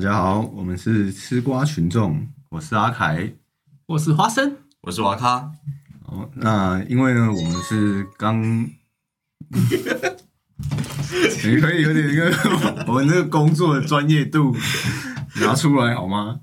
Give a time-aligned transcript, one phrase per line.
[0.00, 3.34] 大家好，我们是吃瓜群众，我是阿凯。
[3.84, 5.52] 我是花生，我是瓦卡，
[6.06, 8.40] 哦，那因为呢，我们是刚，
[11.44, 12.32] 你可以有点一个
[12.88, 14.56] 我们那个工作的专业度
[15.42, 16.40] 拿出来好吗？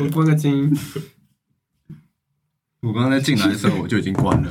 [0.00, 0.76] 我关个静音。
[2.80, 4.50] 我刚刚在进来的时候我就已经关了，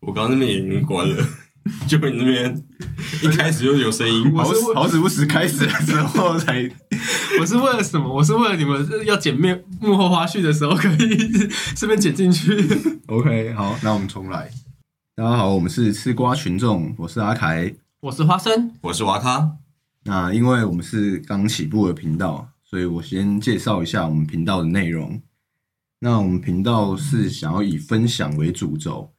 [0.00, 1.24] 我刚刚那边也已经关了，
[1.86, 2.60] 就你那边
[3.22, 6.68] 一开始就有声音，好我是为好死不死开始了之后才
[7.42, 8.08] 我是为了什么？
[8.08, 11.28] 我是为了你们要剪面幕后花絮的时候可以
[11.74, 12.54] 顺便剪进去。
[13.06, 13.52] OK。
[13.54, 14.48] 好，那我们重来。
[15.16, 17.74] 大家好，我们是吃瓜群众，我是阿凯。
[18.02, 19.56] 我是花生，我是瓦卡，
[20.04, 25.20] 那因为我们是刚起步的频道，所以我先介绍一下我们频道的内容。
[25.98, 29.10] 那我们频道是想要以分享为主轴，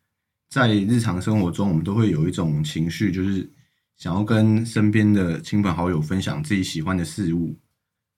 [0.50, 3.52] 在日常生活中，我们都会有一种情绪，就是
[3.98, 7.60] 想要跟身边的亲朋好友分享自己喜欢的事物。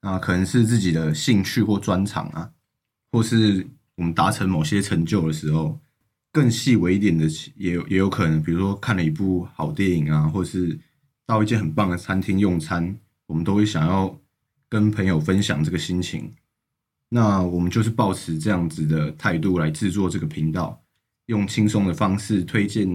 [0.06, 2.48] 那可能是自己的兴趣或专长啊，
[3.10, 5.80] 或是我们达成某些成就的时候，
[6.30, 10.78] 更细微一点的也有也有可能，比如说看了一部好电影啊，或是
[11.26, 14.16] 到一间很棒的餐厅用餐，我们都会想要
[14.68, 16.32] 跟朋友分享这个心情。
[17.08, 20.80] 那我们就是抱持这样子的态度来制作这个频道，
[21.26, 22.88] 用轻松的方式推荐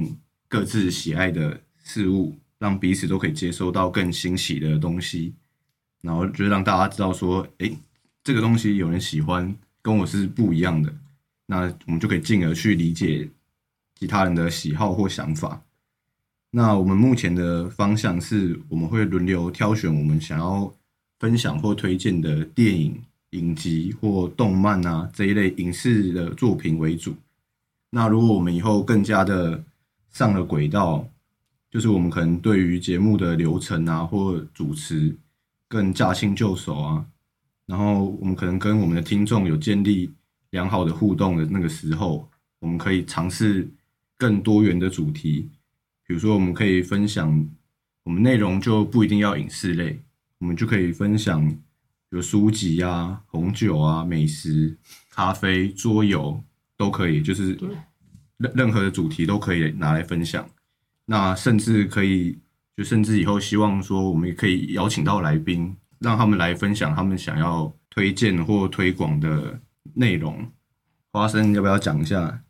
[0.47, 5.35] 各自喜爱的事物，让彼此都可以接收到更新奇的东西，
[6.01, 7.77] 然后就让大家知道说，诶，
[8.23, 10.93] 这个东西有人喜欢，跟我是不一样的，
[11.45, 13.29] 那我们就可以进而去理解
[13.99, 15.61] 其他人的喜好或想法。
[16.51, 20.73] 那我们目前的方向是，我们会轮流挑选我们想要
[21.19, 27.15] 分享或推荐的电影、影集或动漫啊这一类影视的作品为主。
[27.91, 29.63] 那如果我们以后更加的
[30.11, 31.07] 上了轨道，
[31.69, 35.15] 就是我们可能对于节目的流程啊或主持
[35.71, 37.05] 更驾轻就熟啊，
[37.65, 40.11] 然后我们可能跟我们的听众有建立
[40.49, 43.71] 良好的互动的那个时候，我们可以尝试
[44.17, 45.49] 更多元的主题。
[46.05, 47.49] 比如说，我们可以分享
[48.03, 49.97] 我们内容就不一定要影视类，
[50.39, 51.49] 我们就可以分享
[52.09, 54.77] 有书籍啊、红酒啊、美食、
[55.09, 56.43] 咖啡、桌游
[56.75, 57.57] 都可以，就是
[58.35, 60.45] 任任何的主题都可以拿来分享。
[61.05, 62.37] 那甚至可以，
[62.77, 69.59] 就甚至以后希望说，我们也可以邀请到来宾，让他们来分享他们想要推荐或推广的
[69.93, 70.49] 内容。
[71.11, 72.41] 花生要不要讲一下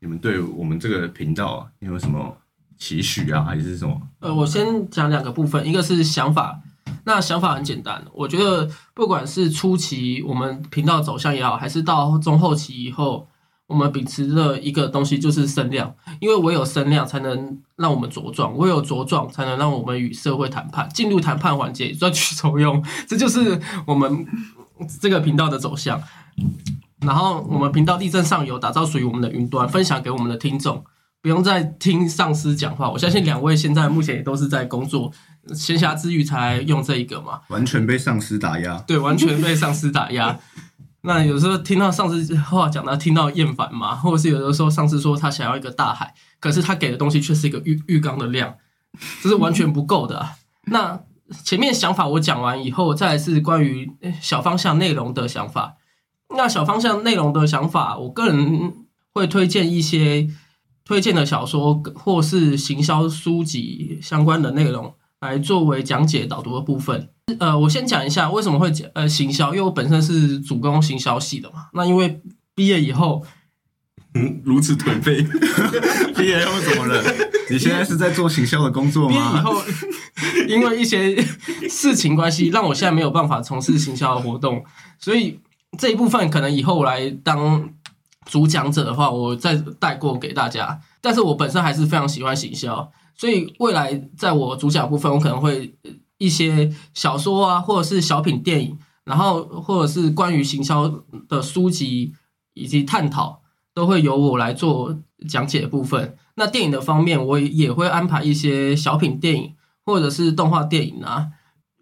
[0.00, 2.36] 你们对我们这个频道啊有没有什么
[2.76, 4.00] 期许啊，还是什么？
[4.20, 6.60] 呃，我先讲两个部分，一个是想法。
[7.04, 13.28] 那想法很简单，我觉得不管是初期我们频道走向也好，还是到中后期以后，
[13.70, 24.26] 我们秉持的一个东西就是声量，因为唯有声量才能让我们茁壮，唯有茁壮才能让我们与社会谈判，进入谈判环节，赚取酬用，这就是我们
[25.00, 26.02] 这个频道的走向。
[27.06, 30.84] 然后我们频道力争上游，打造属于我们的云端，分享给我们的听众，
[31.22, 32.90] 不用再听上司讲话。
[32.90, 35.12] 我相信两位现在目前也都是在工作，
[35.54, 37.40] 闲暇之余才用这一个嘛。
[37.50, 38.76] 完全被上司打压。
[38.80, 40.36] 对，完全被上司打压。
[41.02, 48.54] 那有时候听到上司话讲到听到厌烦嘛，或者是有的时候上司说他想要一个大海，可是他给的东西却是一个浴浴缸的量，
[49.22, 50.32] 这是完全不够的啊、
[50.66, 51.00] 那
[51.44, 55.76] 前面想法我讲完以后，再来是关于呃小方向内容的想法。
[56.36, 58.74] 那小方向内容的想法，我个人
[59.12, 60.28] 会推荐一些
[60.84, 67.10] 推荐的小说或是行销书籍相关的内容来作为讲解导读的部分。
[67.38, 71.68] 呃，我先讲一下为什么会讲呃行销，因为我本身是主攻行销系的嘛。
[71.74, 72.20] 那因为
[72.54, 73.24] 毕业以后，
[74.14, 75.22] 嗯，如此颓废，
[76.16, 77.02] 毕业后怎么了？
[77.50, 79.14] 你现在是在做行销的工作吗？
[79.14, 79.62] 毕业以后，
[80.48, 81.16] 因为一些
[81.68, 84.64] 事情关系，让我现在没有办法从事行销的活动，
[84.98, 85.40] 所以
[85.78, 87.70] 这一部分可能以后我来当
[88.26, 90.80] 主讲者的话，我再带过给大家。
[91.00, 102.12] 但是我本身还是非常喜欢行销，所以未来在我主讲部分，我可能会呃一些小说啊，或者是小品电影，然后或者是关于行销的书籍
[102.52, 103.40] 以及探讨，
[103.72, 106.14] 都会由我来做讲解的部分。
[106.36, 109.54] 那电影的方面，我也会安排一些小品电影
[109.86, 111.28] 或者是动画电影啊，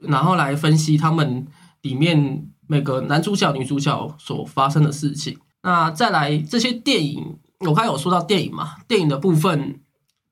[0.01, 1.47] 然后来分析他们
[1.83, 5.37] 里面每个男主角、女主角所发生的事情。
[5.65, 9.81] 那再来这些电影，我刚才有说到电影嘛，电影的部分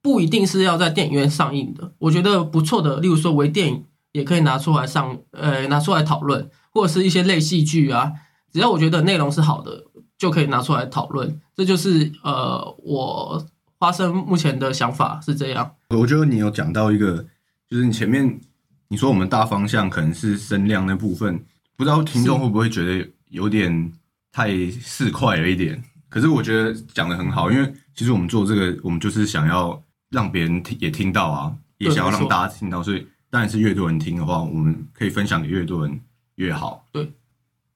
[0.00, 3.84] 不一定是要在电影院上映的，我觉得不错的，例如说微电影
[4.16, 8.10] 也可以拿出来上，呃，拿出来讨论，或者是一些类戏剧啊，
[8.50, 9.84] 只要我觉得内容是好的，
[10.16, 11.38] 就可以拿出来讨论。
[11.54, 13.46] 这就是呃，我
[13.78, 15.70] 花生目前的想法是这样。
[15.90, 17.26] 我觉得你有讲到一个，
[17.68, 18.40] 就是你前面
[18.88, 21.44] 你说我们大方向可能是声量那部分，
[21.76, 23.92] 不知道听众会不会觉得有点
[24.32, 25.82] 太市侩了一点？
[26.08, 29.78] 可是我觉得讲的很好，因为其实我们做这个，我们就是想要
[30.08, 36.00] 让别人听也听到啊，也想要让大家听到，所以当然是越多人听的话，我们可以分享给越多人
[36.36, 36.82] 越好。
[36.90, 37.06] 对。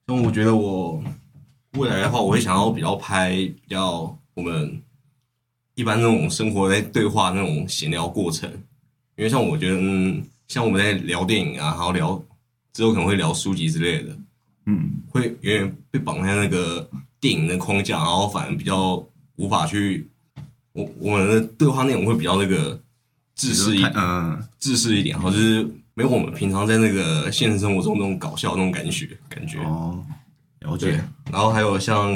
[0.07, 1.03] 那我觉得我
[1.73, 4.81] 未来的话，我会想要比较拍比较我们
[5.75, 8.49] 一般那种生活在对话那种闲聊过程，
[9.15, 12.19] 因为像我觉得，嗯，像我们在聊电影啊，然后聊
[12.73, 14.17] 之后可能会聊书籍之类的，
[14.65, 18.95] 嗯，会有点被绑在那个电影的框架，然后反而比较
[19.35, 20.09] 无法去，
[20.73, 22.81] 我我们的对话内容会比较那个
[23.49, 29.59] 自私一太嗯，自私一点，然后就是没有我们平常在那个现实生活中那种搞笑那种感觉感觉。
[29.59, 30.03] 哦，
[30.59, 32.11] 了解。，然后还有像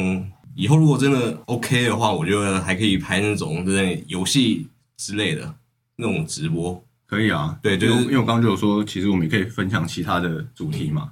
[0.56, 4.68] 以后如果真的 OK 的话，我觉得还可以拍那种就是游戏
[4.98, 5.54] 之类的
[5.96, 11.12] 那种直播，可以啊，对就是因为因为我刚刚就有说，其实我们也可以分享其他的主题嘛。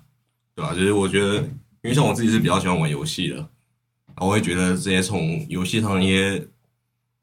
[0.56, 1.38] 对吧、就是我觉得，
[1.82, 6.48] 因为像我自己是比较喜欢玩游戏的，然后我会觉得这些从游戏上一些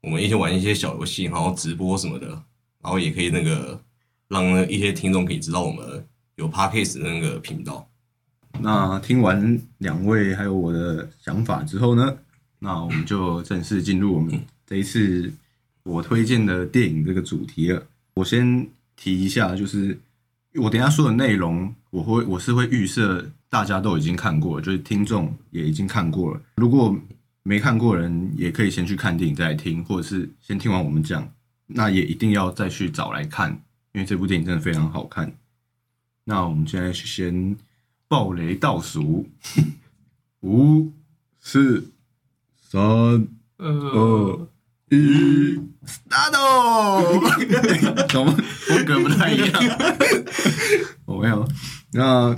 [0.01, 2.43] 我们一起玩一些小游戏，然后直播什么的，
[2.83, 3.79] 然后也可以那个
[4.27, 6.05] 让一些听众可以知道我们
[6.35, 7.87] 有 Podcast 的那个频道。
[8.59, 12.17] 那听完两位还有我的想法之后呢，
[12.59, 15.31] 那我们就正式进入我们这一次
[15.83, 17.81] 我推荐的电影这个主题了。
[18.15, 19.97] 我先提一下，就是
[20.55, 26.41] 我等下说的内容，我会我是会预设大家都已经看过，就是听众也已经看过了。
[26.57, 26.95] 如果
[27.43, 31.27] 没看过的人，也可以先去看电影再来听，或者是先听完我们讲，
[31.73, 33.51] 那也一定要再去找来看，
[33.93, 35.33] 因为这部电影真的非常好看。
[36.25, 37.57] 那我们现在先
[38.07, 39.27] 暴雷倒数，
[40.41, 40.91] 五、
[41.39, 41.91] 四、
[42.61, 42.79] 三、
[43.57, 44.47] 呃，二、
[44.89, 46.35] 一，start！
[48.11, 49.53] 怎么风格不太一样？
[51.05, 51.47] 我 没有。
[51.93, 52.35] 那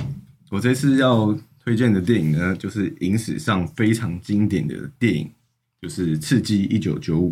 [0.50, 5.32] 我这次要推荐的电影呢，就是影史上非常经典的电影，
[5.82, 7.32] 就是《刺激一九九五》。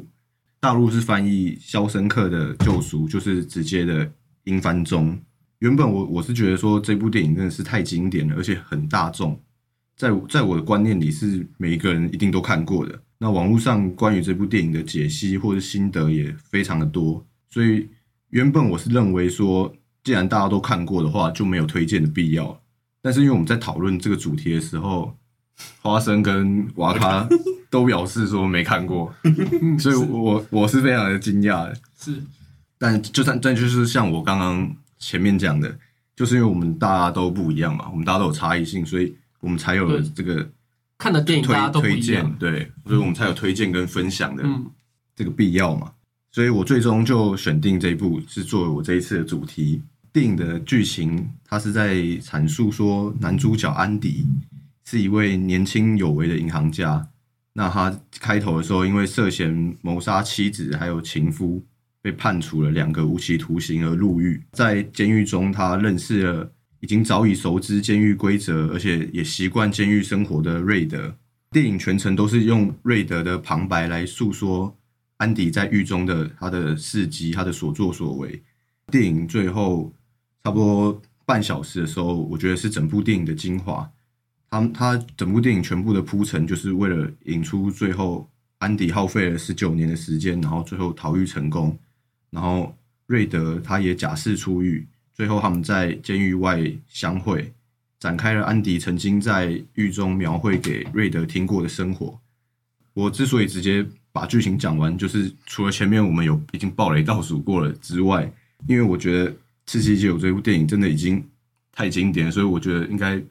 [0.61, 4.09] 大陆是翻译《肖申克的救赎》，就是直接的
[4.43, 5.19] 英翻中。
[5.57, 9.41] 原本我我是觉得说这部电影真的是太经典了，而且很大众，
[9.97, 13.01] 在在我的观念里是每一个人一定都看过的。
[13.17, 17.89] 那网络上关于这部电影的解析或者心得也非常的多，所以
[18.29, 19.73] 原本我是认为说，
[20.03, 22.61] 既然大家都看过的话，就没有推荐的必要。
[23.01, 25.17] 但是因为我们在讨论这个主题的时候，
[25.81, 27.27] 花生跟瓦卡
[27.71, 29.11] 都表示说没看过，
[29.79, 31.75] 所以我我是非常的惊讶的。
[31.99, 32.21] 是
[32.77, 35.75] 但就算但就是像我刚刚前面讲的，
[36.15, 40.47] 就是因为我们大家都不一样嘛，我们大家都有差异性，所以我们才有了这个
[40.97, 44.65] 看的电影推推荐，，对，所以我们才有推荐跟分享的嗯，
[45.15, 45.91] 这个必要嘛。
[46.31, 49.81] 所以我最终就选定这一部是作为我这一次的主题。
[50.13, 54.27] 电影的剧情，它是在阐述说，男主角安迪
[54.83, 57.07] 是一位年轻有为的银行家。
[57.53, 61.61] 那他开头的时候，因为涉嫌谋杀妻子还有情夫，
[62.01, 64.41] 被判处了两个无期徒刑而入狱。
[64.53, 71.13] 在监狱中，他认识了已经早已熟知监狱规则，而且也习惯监狱生活的瑞德。
[71.51, 74.73] 电影全程都是用瑞德的旁白来诉说
[75.17, 78.41] 安迪在狱中的他的事迹、他的所作所为。
[78.87, 79.93] 电影最后
[80.43, 83.91] 差不多半小时的时候，我觉得是整部电影的精华。
[84.51, 88.29] 他他整部电影全部的铺陈，就是为了引出最后
[88.59, 91.75] 安迪耗费了十九年的时间，然后最后逃狱成功。
[92.29, 92.75] 然后
[93.07, 97.51] 瑞德他也假释出狱，最后他们在监狱外相会，
[97.97, 102.19] 展开了安迪曾经在狱中描绘给瑞德听过的生活。
[102.93, 108.29] 我之所以直接把剧情讲完，就是除了前面我们有已经暴雷倒数过了之外，
[108.67, 109.31] 因为我觉得
[109.65, 111.23] 《刺激九》这部电影真的已经
[111.71, 113.21] 太经典，所以我觉得应该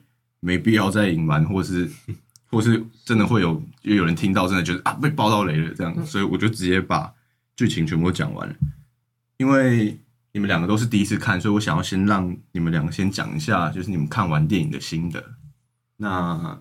[0.41, 1.89] 没必要再隐瞒，或是
[2.51, 7.13] 或是真的会有有有人听到真的觉得啊被爆到雷了这样，所以我就直接把
[7.55, 8.53] 剧情全部都讲完了。
[9.37, 9.97] 因为
[10.33, 15.23] 你们两个都是第一次看，所以我想要先让你们两个先讲一下，就是你们看完电影的心得。
[15.97, 16.59] 那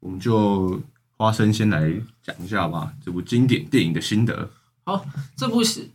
[0.00, 0.80] 我们就
[1.16, 1.92] 花生先来
[2.22, 4.50] 讲一下吧，这部经典电影的心得。
[4.84, 5.04] 好，
[5.36, 5.90] 这部是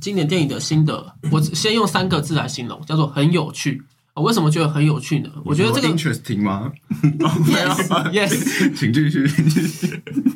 [0.00, 3.82] 经典电影的心得，我先用三个字来形容，叫做很有趣。
[4.14, 5.30] 我为什么觉得很有趣呢？
[5.44, 6.70] 我觉得这个 interesting 吗？
[7.48, 9.26] yes yes，请继续。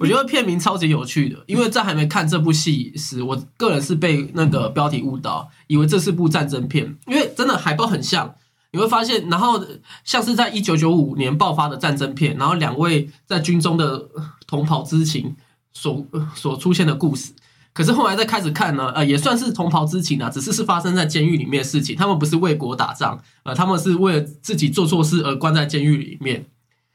[0.00, 8.35] 我觉得片名超级有趣的，因为在还没看这部戏时，我个人是被那个标题误导，以为这是部战争片，因为真的海报很像。
[8.73, 9.64] 你会发现，然后
[10.04, 14.09] 像是在一九九五年爆发的战争片，然后两位在军中的
[14.47, 15.35] 同袍之情
[15.73, 17.33] 所所出现的故事。
[17.76, 21.95] 可是后来再开始看呢，呃，也算是同袍之情啊，只是是发生在监狱里面的事情。
[21.95, 26.47] 他们不是为国打仗，呃，他们是为了自己做错事而关在监狱里面。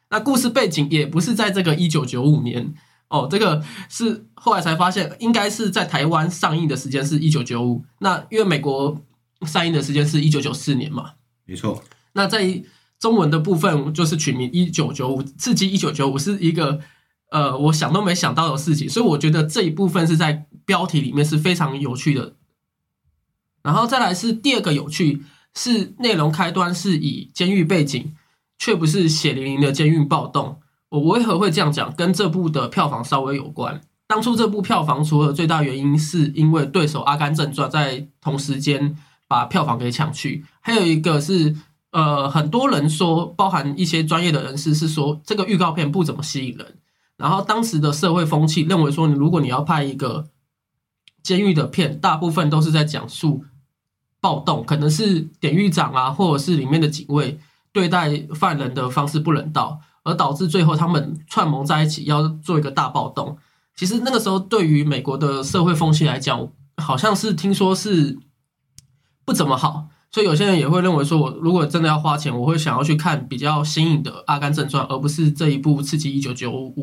[0.09, 2.73] 那故事背景也不是在这个一九九五年
[3.09, 7.85] 哦，这个是后来才发现，应该是在台湾上映的时间是一九九五。
[7.99, 8.99] 那因为美国
[9.45, 11.11] 上映的时间是一九九四年嘛，
[11.45, 11.83] 没错。
[12.13, 12.63] 那在
[12.99, 16.79] 中文的部分就是取名一九九五，刺激一九九五是一个。
[17.31, 22.35] 呃，我想都没想到的事情，所以我觉得这一部分是在标题里面是非常有趣的。
[23.63, 28.15] 然后再来是第二个有趣，是内容开端是以监狱背景，
[28.57, 30.59] 却不是血淋淋的监狱暴动。
[30.89, 31.93] 我为何会这样讲？
[31.95, 33.81] 跟这部的票房稍微有关。
[34.07, 41.55] 当初这部票房除了最大原因是因为对手《阿甘正传》在同时间把票房给抢去，还有一个是
[41.91, 46.77] 呃，很多人说，包含一些专业的人士是说，这个预告片不怎么吸引人。
[47.15, 50.27] 然后当时的社会风气认为说，你如果你要拍一个
[51.23, 53.43] 监狱的片，大部分都是在讲述
[54.19, 57.39] 暴动，可能是典狱长啊，或者是里面的警卫
[57.71, 63.37] 对待犯人的方式不人道，而导致最后他们串谋在一起要做一个大暴动。
[63.75, 66.47] 其实那个时候对于美国的社会风气来讲，
[66.77, 68.19] 好像是听说是
[69.25, 76.73] 不怎么好，所以有些人也会认为说，我如果真的要花钱，我会想要去看比较新颖的《阿甘正传》，而不是这一部《刺激一九九五》。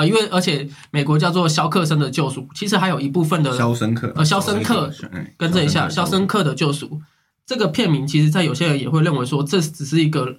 [0.00, 4.90] 啊，因为而且美国叫做肖克森的救赎，其实还有一部分的肖申克，呃，肖申克，
[5.36, 7.02] 更正一下，肖申克的救赎
[7.44, 10.38] 这个片名，其实在有些人也会认为说，这只是一个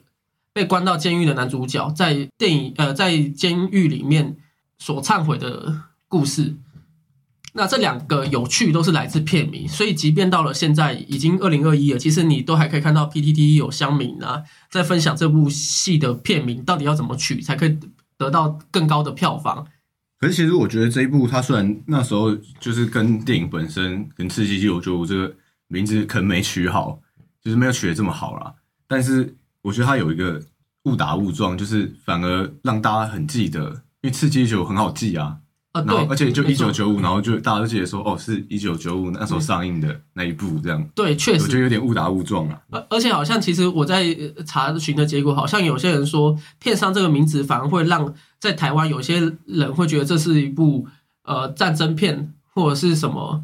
[0.51, 4.35] 被关到监狱的男主角在电影呃在监狱里面
[4.79, 6.55] 所忏悔的故事。
[7.53, 14.41] 那这两个有趣都是来自片名，所以即便到了现在已经二零二一了，其实你都还可以看到 PTT 有乡民啊
[14.71, 17.77] 在分享这部戏的片名到底要怎么取才可以。
[18.21, 19.65] 得到更高的票房，
[20.19, 25.33] 可是其实我觉得这一部它虽然那时候就是跟电影本身跟《刺激九九五》这个
[25.67, 27.01] 名字可能没取好，
[27.41, 28.53] 就是没有取得这么好啦。
[28.87, 30.39] 但是我觉得它有一个
[30.83, 33.69] 误打误撞，就是反而让大家很记得，
[34.01, 35.39] 因为《刺激球》很好记啊。
[35.71, 40.85] 啊，对，而且就一九九五，然后就大家都记得说，哦，是一九九五那时候上映的那一部，这样。
[40.93, 42.61] 对，确实，我觉得有点误打误撞了。
[42.71, 44.05] 而而且好像其实我在
[44.45, 50.85] 查询的结果，好像有些人说，片商这个名字反而会让在台湾有些人会觉得这是一部
[51.23, 53.41] 呃战争片或者是什么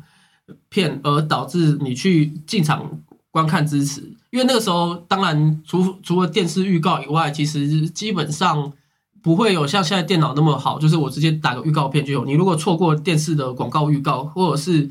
[0.68, 2.92] 片，而导致你去进场
[3.32, 4.02] 观看支持。
[4.32, 8.74] 因为那个时候，当然除除了电视预告以外，其实基本上。
[9.22, 12.26] 不会有像现在电脑那么好，就是我直接打个预告片就有。
[12.26, 14.90] 你如果错过电视的广告预告，或者是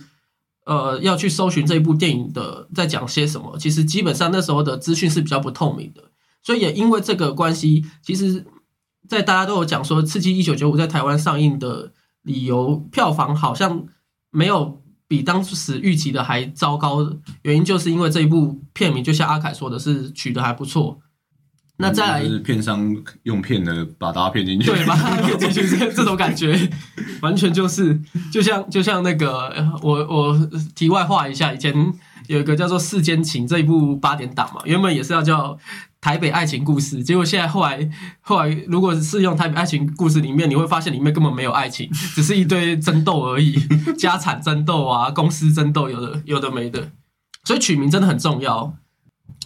[0.65, 6.03] 呃要去搜寻这一部电影的在讲些什么，其实基本上那时候的资讯是比较不透明的。
[6.43, 8.45] 所以也因为这个关系，其实，
[9.09, 11.93] 在大家都有讲说《刺激一九九五》在台湾上映的
[12.23, 13.85] 理由，票房好像
[14.31, 17.17] 没有比当时预期的还糟糕。
[17.43, 21.01] 原因就是因为这一部片名，就像阿凯说的是取得还不错。
[21.79, 26.59] 那再来，片商用骗的把大家骗进去，对，把大家骗进去，这这种感觉，
[27.21, 28.01] 完全就是
[28.33, 29.53] 就像就像那个
[29.83, 31.75] 我我题外话一下，以前
[32.29, 35.53] 有一个叫做《世间情》这一部八点档嘛，原本也是要叫
[36.01, 37.87] 《台北爱情故事》，结果现在后来
[38.23, 43.55] 后来，如果是用《台北爱情故事》里面，你会发现里面根本没有爱情，只是一堆争斗而已，
[43.99, 46.91] 家产争斗啊，公司争斗，有的有的没的，
[47.45, 48.75] 所以取名真的很重要。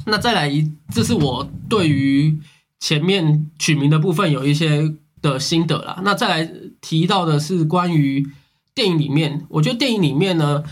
[0.06, 2.38] 那再来一，这是我对于
[2.80, 6.00] 前面取名的部分有一些的心得啦。
[6.02, 8.26] 那再来提到的是关于
[8.74, 10.64] 电影里面，我觉得电影里面呢，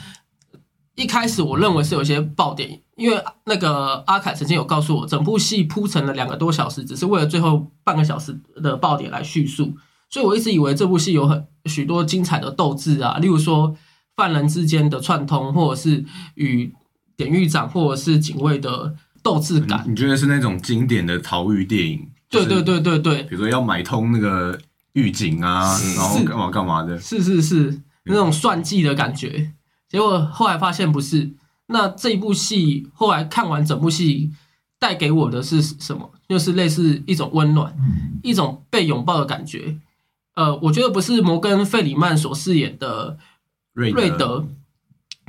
[0.95, 9.75] 一开始我认为是有些爆点，因为那个阿凯曾经有告诉我，整部戏铺成了两个多小时，只是为了最后半个小时的爆点来叙述，
[10.09, 13.77] 所以我一直以为这部戏有很许多精彩的斗志啊，例如说
[14.17, 16.05] 犯人之间的串通，或者是
[16.35, 16.75] 与
[17.17, 18.97] 典狱长或者是警卫的。
[19.29, 22.09] 斗志感，你觉得是那种经典的逃狱电影？
[22.31, 24.59] 对对对对对，比如说要买通那个
[24.95, 26.99] 狱警啊，然后干嘛干嘛的？
[26.99, 29.53] 是是是，那种算计的感觉。
[29.87, 31.31] 结果后来发现不是。
[31.67, 34.33] 那这一部戏后来看完整部戏，
[34.79, 36.11] 带给我的是什么？
[36.27, 37.75] 就是类似一种温暖，
[38.23, 39.77] 一种被拥抱的感觉。
[40.35, 43.19] 呃，我觉得不是摩根费里曼所饰演的
[43.75, 44.47] 瑞德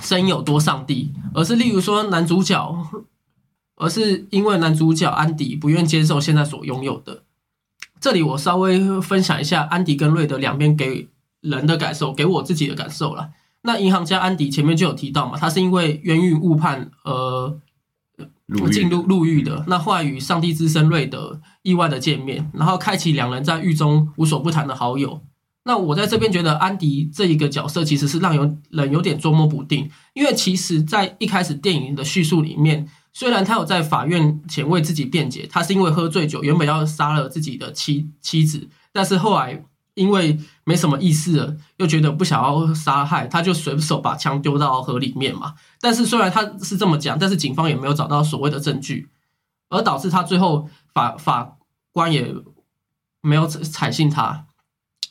[0.02, 2.58] 声有多上帝，而是例如说男主角。
[3.80, 7.24] 而是因为男主角安迪不愿接受现在所拥有的。
[8.00, 11.08] 这里我稍微分享一下安迪跟瑞德两边给
[11.42, 13.30] 人的感受，给我自己的感受了。
[13.64, 17.60] 那银行家安迪前面就有提到嘛，他是因为冤狱误判而
[18.72, 19.64] 进入入狱的。
[19.68, 25.22] 那后来与上帝之身瑞德意外的见面，然后开启两人在狱中无所不谈的好友。
[25.64, 32.88] 那我在这边觉得安迪这一个角色其实是让有人有点捉摸不定，因为其实，在一开始电影的叙述里面，
[33.20, 39.62] 虽然他有在法院前为自己辩解，他是因为喝醉酒，原本要杀了自己的妻妻子，但是后来
[39.94, 45.56] 因为没什么意思了，又觉得不想要杀害，他就随手把枪丢到河里面嘛。
[45.82, 49.10] 但是虽然他是这么讲，但是警方也没有找到所谓的证据，
[49.68, 51.58] 而导致他最后法法
[51.92, 52.34] 官也
[53.20, 54.46] 没有采信他。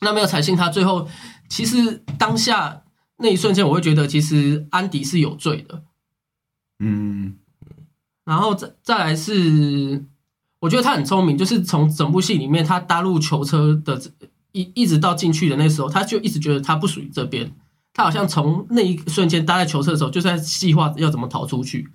[0.01, 1.07] 那没有采信他，最后
[1.51, 2.85] 其实当下
[3.19, 5.83] 那一瞬间，我会觉得其实安迪是有罪的。
[6.79, 7.37] 嗯，
[8.29, 10.05] 然后再再来是，
[10.61, 13.99] 我觉得他很聪明，就是从整部戏里面他搭入囚车的
[14.53, 17.51] 一一直到进去的那时候，他就一直觉得他不属于这边，
[17.95, 21.89] 他好像从那一瞬间搭在囚车的时候，就在计划要怎么逃出去。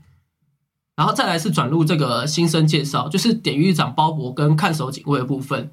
[0.95, 5.71] 然后再来是转入这个新生介绍，就是典狱长鲍勃跟看守警卫的部分。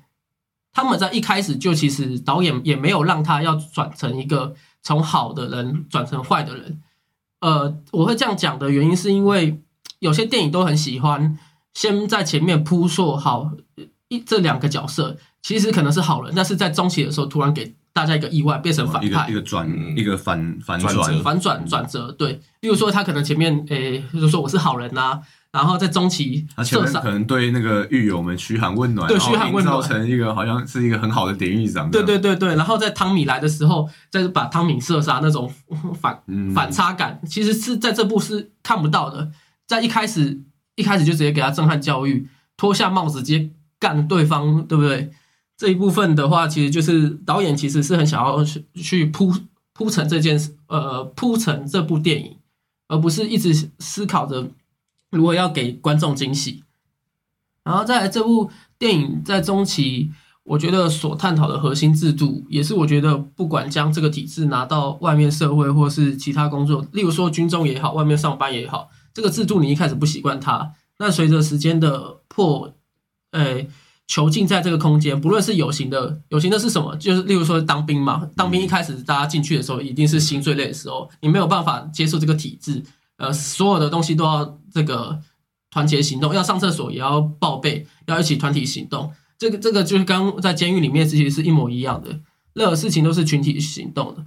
[0.73, 6.83] 他们在一开始就其实导演也没有让他要转成一个从好的人转成坏的人。
[7.41, 9.63] 呃，我会这样讲的原因是因为
[10.01, 11.39] 有些电影都很喜欢
[11.73, 13.53] 先在前面铺说好
[14.09, 19.97] 一这两个角色其实可能是好人，但是在中期的时候突然给大家一个意外变成反派，一个转嗯。
[19.97, 22.11] 一个反反转，反转转折。
[22.13, 25.21] 对，例如说他可能前面诶，就是说我是好人呐、
[25.53, 29.81] 然后在中期他前射杀面可能对那个狱友们嘘寒问暖，对嘘寒问暖。
[29.81, 35.51] 造成一个好像是一个很好的典狱长，对对，对对，然后在汤米来的时候，再把汤米射杀那种
[36.01, 39.31] 反嗯，反差感，其实是在这部是看不到的。
[39.71, 40.43] 在一开始
[40.75, 45.13] 一开始就直接给他震撼教育，脱下帽子直接干对方，对不对？
[45.57, 49.33] 这一部分的话，其实就是导演其实是很想要去去铺
[49.73, 52.37] 铺成这件事，呃，铺成这部电影，
[52.89, 54.51] 而不是一直思考着
[55.13, 56.65] 如何要给观众惊喜。
[57.63, 60.11] 然后再来这部电影在中期，
[60.43, 72.75] 我觉得所探讨的核心制度，也是我觉得不管将这个体制拿到外面社会或是其他工作，例如说军中也好，外面上班也好，这个制度你一开始不习惯它，那随着时间的破，
[73.33, 73.67] 呃，
[74.07, 76.97] 囚禁在这个空间，不论是有形的，有形的是什么？
[76.97, 82.83] 就是例如说当兵嘛，当兵一开始大家进去的时候，一定是心最累的时候，你没有办法接受这个体制，
[83.19, 85.21] 呃，所有的东西都要这个
[85.71, 89.13] 团结行动，要上厕所也要报备，要一起团体行动。
[89.39, 92.21] 这个这个就是刚在监狱里面其实是一模一样的，
[92.53, 94.25] 任何事情都是群体行动的，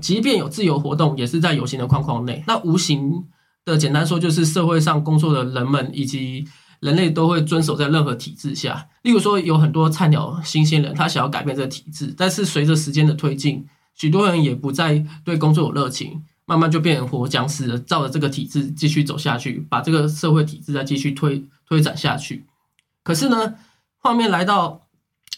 [0.00, 2.42] 即便有自由活动，也是在有形的框框内。
[2.46, 3.26] 那无形
[3.64, 6.46] 的，简单说就是社会上工作的人们以及
[6.80, 8.88] 人类都会遵守在任何体制下。
[9.02, 22.46] 例如说，有很多菜鸟新鲜人，他想要改变这个体制，但是随着时间的推进，许多人也不再对工作有热情，慢慢就变成活僵尸了，照着这个体制继续走下去，把这个社会体制再继续推推展下去。
[23.02, 23.54] 可是呢，
[23.98, 24.86] 画面来到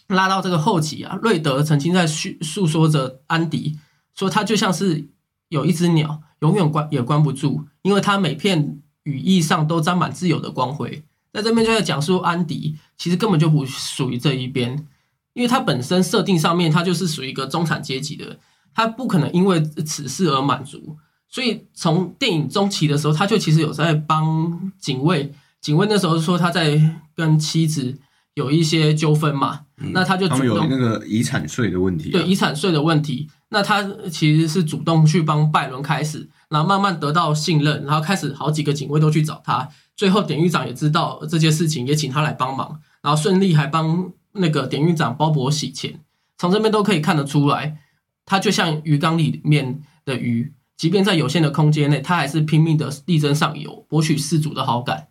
[0.07, 3.79] 拉到这个后期啊，瑞德曾经在叙诉说着安迪，
[4.15, 5.09] 说他就像是
[5.49, 11.03] 有一只鸟，永远关也关不住，因为它每片羽翼上都沾满自由的光辉。
[11.33, 14.87] 在这边就在讲述安迪其实根本就不属于这一边，
[15.33, 18.38] 因为他本身设定上面他就是属于一个中产阶级的，
[18.75, 26.79] 他不可能因为此事而满足，所以从电影中期的时候，他就其实有在帮警卫，警卫那时候说他在
[27.14, 27.99] 跟妻子
[28.35, 29.61] 有一些纠纷嘛，
[29.92, 46.01] 那他就主动他们有那个遗产税的问题啊，对遗产税的问题，那他其实是主动去帮拜伦开始，然后慢慢得到信任，然后开始好几个警卫都去找他，最后典狱长也知道这件事情，也请他来帮忙，然后顺利还帮那个典狱长鲍勃洗钱，
[46.38, 47.77] 从这边都可以看得出来，
[48.25, 55.09] 他就像鱼缸里面的鱼，即便在有限的空间内，他还是拼命的力争上游，博取事主的好感，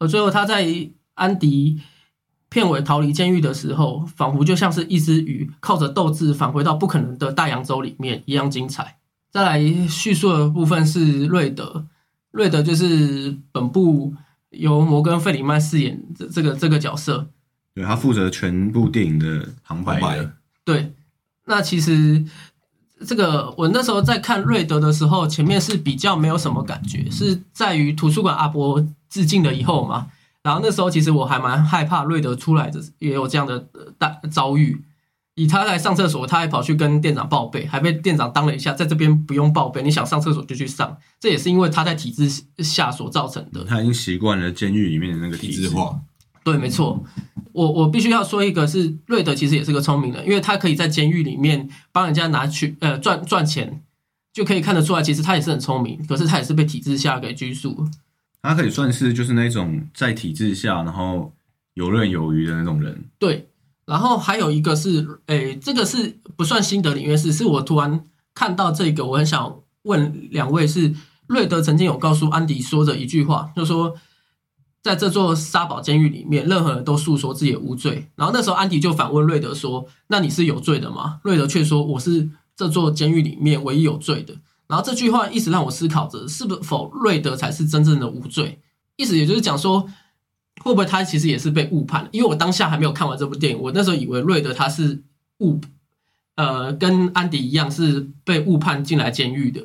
[0.00, 1.80] 而最后他在安迪。
[2.56, 8.96] 片尾逃离监狱的时候，仿佛就像是一只鱼靠着斗志返回到不可能的大洋洲里面一样精彩。
[9.30, 11.84] 再来叙述的部分是瑞德，
[12.30, 14.14] 瑞德就是本部
[14.48, 17.28] 由摩根·费里曼饰演这这个这个角色。
[17.74, 20.32] 对他负责全部电影的旁白旁白的，
[20.64, 20.94] 对，
[21.44, 22.24] 那其实
[23.06, 30.06] 这个我那时候在看瑞德的时候，前面是比较没有什么感觉，是在于图书馆阿伯致敬了以后嘛。
[30.46, 34.80] 然后那时候其实我还蛮害怕瑞德出来的也有这样的呃大遭遇，
[35.34, 42.30] 以他来上厕所，他还跑去跟店长报备，还被店长当了一下，在这边不用报备，你想上厕所就去上，这也是因为他在体制
[42.62, 43.64] 下所造成的。
[43.64, 45.98] 他已经习惯了监狱里面的那个体体制化，
[46.44, 47.02] 对，没错，
[47.50, 53.82] 我我必须要说一个是瑞德其实也是个聪明人，因为他可以在监狱里面帮人家拿去呃赚赚钱，
[54.32, 57.88] 就可以看得出来，其实他也是很聪明，可是他也是被体制下给拘束。
[58.46, 61.32] 他可以算是就是那种在体制下然后
[61.74, 63.04] 游刃有余的那种人。
[63.18, 63.48] 对，
[63.84, 68.04] 然后还有一个是，诶，这个是不算心得领略是，是我突然
[68.34, 70.94] 看到这个，我很想问两位是，
[71.26, 73.94] 瑞德曾经有告诉安迪说的一句话，就说
[74.82, 78.08] 在这座沙堡监狱里面，任何人都诉说自己无罪。
[78.14, 84.36] 然后那时候安迪就反问瑞德说：“那你是有罪的吗？”瑞德却说：“我是这座监狱里面唯一有罪的。”
[84.68, 88.60] 然后这句话一直让我思考着，是否瑞德才是真正的无罪？
[88.96, 89.88] 意思也就是讲说。
[90.64, 92.08] 会不会他其实也是被误判？
[92.12, 95.02] 因为我当下还没有看完这部电影，我那时候以为瑞德他是
[95.40, 95.60] 误，
[96.36, 99.62] 呃，跟安迪一样是被误判进来监狱的。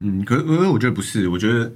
[0.00, 1.72] 嗯，可可是我觉得不是，我觉得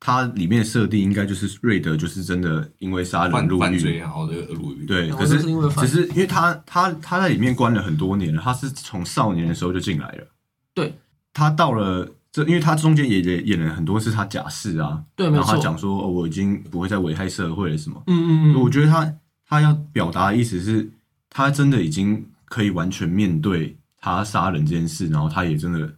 [0.00, 4.84] 他里面设定应该就是瑞德就是真的因为杀人入狱，然后的入狱。
[4.86, 10.26] 对，哦可是那是因为犯只是因为他他他在里面关了很多年了，他是从少年的时候就进来了。
[10.74, 10.98] 对，
[11.34, 15.58] 他到了这，因为他中间也演演了很多次他假释啊，对，然后他。
[15.60, 18.02] 讲说、哦、我已经不会再危害社会了什么。
[18.06, 19.14] 嗯嗯嗯，我觉得他
[19.46, 20.90] 他要表达的意思是，
[21.28, 25.92] 他真的已经可以完全面对他杀人这件事，然后他也真的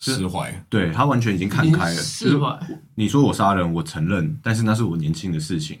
[0.00, 1.94] 释怀，对他完全已经看开了。
[1.94, 2.58] 释怀
[2.94, 5.78] 你说我杀人，我承认，但是那是我年轻的事情，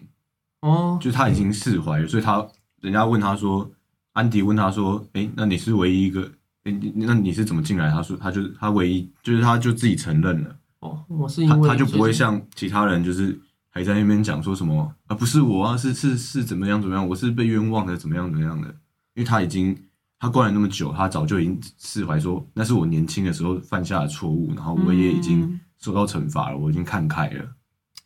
[0.60, 2.46] 哦，就他已经释怀了，所以他
[2.80, 3.70] 人家问他说，
[4.12, 6.30] 安迪问他说，诶，那你是唯一一个，诶，
[6.72, 7.90] 你那你是怎么进来？
[7.90, 10.56] 他说他就他唯一，就是他就自己承认了。
[10.80, 18.68] 哦，我是因为他他就不会像其他人，就是还在那边讲说什么啊，不是我啊，是是是怎么样怎么样，我是被冤枉的，怎么样怎么样的。
[19.14, 19.76] 因为他已经
[20.20, 27.44] 他关了那么久，他早就已经释怀说那是我年轻的时候犯下的错误，然后我也已经嗯受到惩罚了，我已经看开了。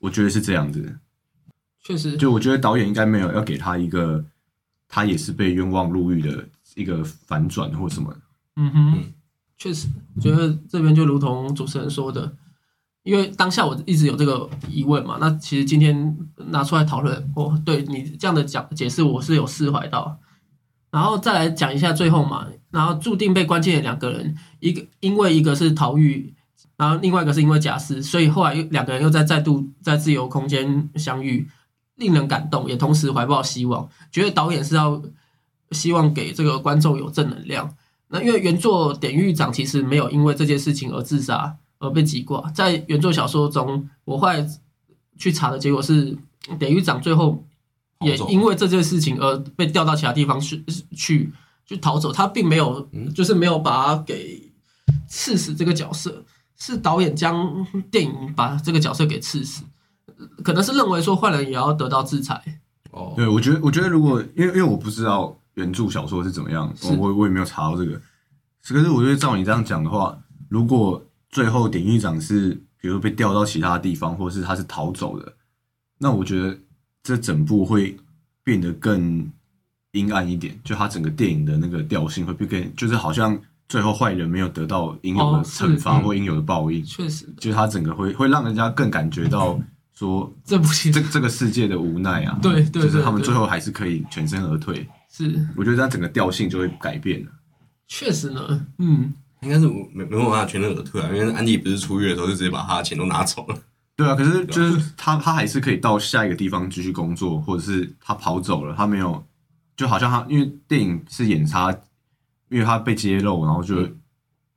[0.01, 0.99] 我觉得是这样子，
[1.83, 4.25] 确实就我觉得导演应该没有要给他一个
[4.89, 8.15] 他也是被冤枉入狱的一个反转或什么。
[8.57, 9.05] 嗯哼，
[9.57, 9.89] 确实，
[10.21, 12.37] 觉得这边就如同主持人说的，
[13.03, 16.17] 因为当下我一直有这个疑问嘛，那其实今天
[16.49, 20.19] 拿出来讨论，哦，对你这样的讲解释，我是有释怀到。
[20.91, 26.35] 然后再来讲一下最后嘛，然后注定被关进的两个人，一个因为一个是逃狱，
[26.77, 31.49] 然后另外一个是因为假释，所以后来又两个人又在再度在自由空间相遇，
[31.95, 33.89] 令人感动，也同时怀抱希望。
[34.11, 35.03] 觉得导演是要
[35.71, 37.75] 希望给这个观众有正能量。
[38.13, 44.47] 那因为原作典狱长其实没有因为这件事情而自杀而被击挂，在原作小说中，我后来
[45.17, 46.15] 去查的结果是，
[46.59, 47.43] 典狱长最后
[48.01, 50.63] 也因为这件事情而被调到其他地方去
[50.95, 51.33] 去
[51.65, 54.53] 去逃走，他并没有嗯就是没有把他给
[55.09, 56.23] 刺死这个角色，
[56.59, 59.65] 是导演将电影把这个角色给刺死，
[60.45, 62.61] 可能是认为说坏人也要得到制裁。
[62.91, 66.89] 哦，对，我觉得，我觉得如果因为因为我不知道原著小说是怎么样，是。
[66.89, 68.01] 我我我也没有查到这个。
[68.69, 70.17] 可是我觉得照你这样讲的话，
[70.49, 75.33] 如果最后典狱长是比如说被调到其他地方，或者是他是逃走的，
[75.99, 76.57] 那我觉得
[77.03, 77.97] 这整部会
[78.45, 79.31] 变得更
[79.93, 83.39] 阴暗一点，就他整个电影的那个调性会变更，就是好像
[83.69, 86.03] 最后坏人没有得到应有的惩罚嗯。
[86.03, 89.59] 或应有的报应，确实，就是他整个会会让人家更感觉到
[89.95, 94.89] 说这部戏这这个世界的无奈啊，对对就是他们最后还是可以全身而退。
[95.11, 97.31] 是我觉得它整个调性就会改变了。
[97.87, 103.57] 确实呢，嗯，应该是没没有办法全身而退啊，因为安迪不是出狱的时候就直接把他的钱都拿走了。
[103.95, 109.23] 对啊，可是就是他他还是可以到下一个地方继续工作，或者是他跑走了，他没有，
[109.77, 111.71] 就好像他因为电影是演他，
[112.49, 113.87] 因为他被揭露，然后就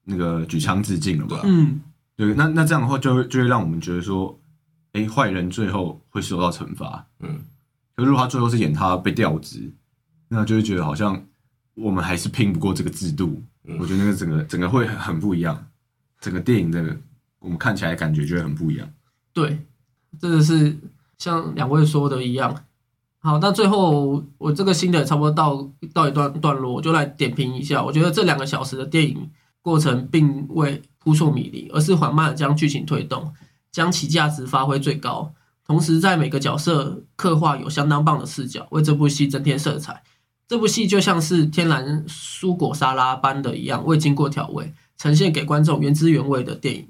[0.05, 1.41] 那个举枪自尽了嘛对啊。
[1.43, 1.81] 嗯，
[2.15, 4.39] 对，那那这样的话就会就会让我们觉得说，
[4.95, 7.05] 哎，坏人最后会受到惩罚。
[7.19, 7.43] 嗯，
[7.95, 9.73] 可是如果他最后是演他被调职，
[10.29, 11.21] 那就会觉得好像
[11.73, 13.43] 我们还是拼不过这个制度。
[13.65, 15.67] 嗯我觉得那个整个整个会很不一样，
[16.21, 16.97] 整个电影的
[17.39, 18.87] 我们看起来感觉就会很不一样。
[19.33, 19.59] 对，
[20.19, 20.77] 真的是
[21.17, 22.63] 像两位说的一样。
[23.19, 27.83] 好，那最后我这个新的差不多到到一段段落，我就来点评一下。
[27.83, 29.29] 我觉得这两个小时的电影
[29.61, 33.33] 过程并未扑朔迷离，而是缓慢的将剧情推动，
[33.75, 35.33] 将其价值发挥最高。
[35.65, 40.01] 同时，在每个角色刻画有相当棒的视角，为这部戏增添色彩。
[40.47, 46.87] 这部戏就像是天然蔬果沙拉般的一样，未经过调味，呈现给观众原汁原味的电影。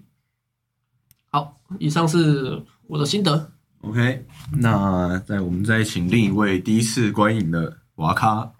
[1.31, 3.51] 好，以上是我的心得。
[3.81, 4.23] OK，
[4.59, 8.51] 那在我们再请另一位第一次观影的娃咖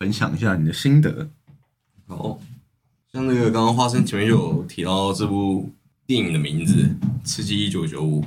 [0.00, 1.28] 分享一下你的心得。
[2.08, 2.40] 好，
[3.12, 5.70] 像那个刚刚花生前面就有提到这部
[6.08, 8.22] 电影的名字《刺激一九九五》，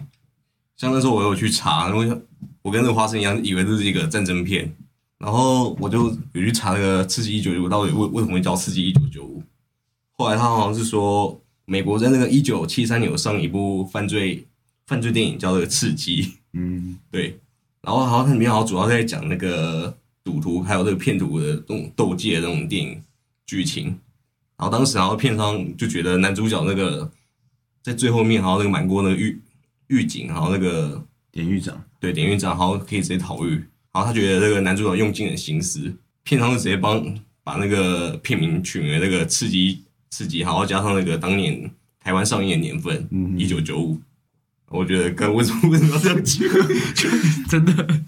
[0.77, 2.15] 像那时候我有去查，因为
[2.61, 4.71] 我跟那个花生一样，以为这是一个战争片，
[5.17, 9.39] 然后我就有去查那个《刺激一九九五》到底为为什么会叫《刺激一九九五》，
[10.11, 14.45] 后来他好像是说美国在那个一九七三年有上一部犯罪
[14.85, 16.21] 犯罪电影叫做《刺激》，
[16.53, 17.39] 嗯，对，
[17.81, 23.01] 然后好像它里面好像主要在讲那个赌徒还有这个骗徒的这种斗技的那种电影
[23.47, 23.85] 剧情。
[24.55, 27.11] 然后当时然后片商就觉得男主角那个
[27.81, 29.39] 在最后面，然后那个满锅那个狱
[29.87, 33.55] 狱警，然后那个典狱长，对典狱长，然后可以直接逃狱。
[33.93, 37.03] 然后他觉得这个男主角用尽了心思，片商就直接帮
[37.43, 43.99] 把那个片名取名为那个刺激刺激，然后加上那个当年台湾上映的年份嗯一九九五。
[44.67, 46.47] 我觉得跟为什么为什么要这样讲？
[47.49, 48.01] 真的，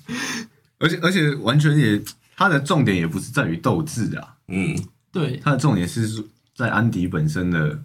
[0.80, 2.02] 而且而且完全也，
[2.38, 4.74] 它的重点也不是在于斗志啊，嗯，
[5.12, 6.24] 对，它的重点是
[6.56, 7.84] 在安迪本身的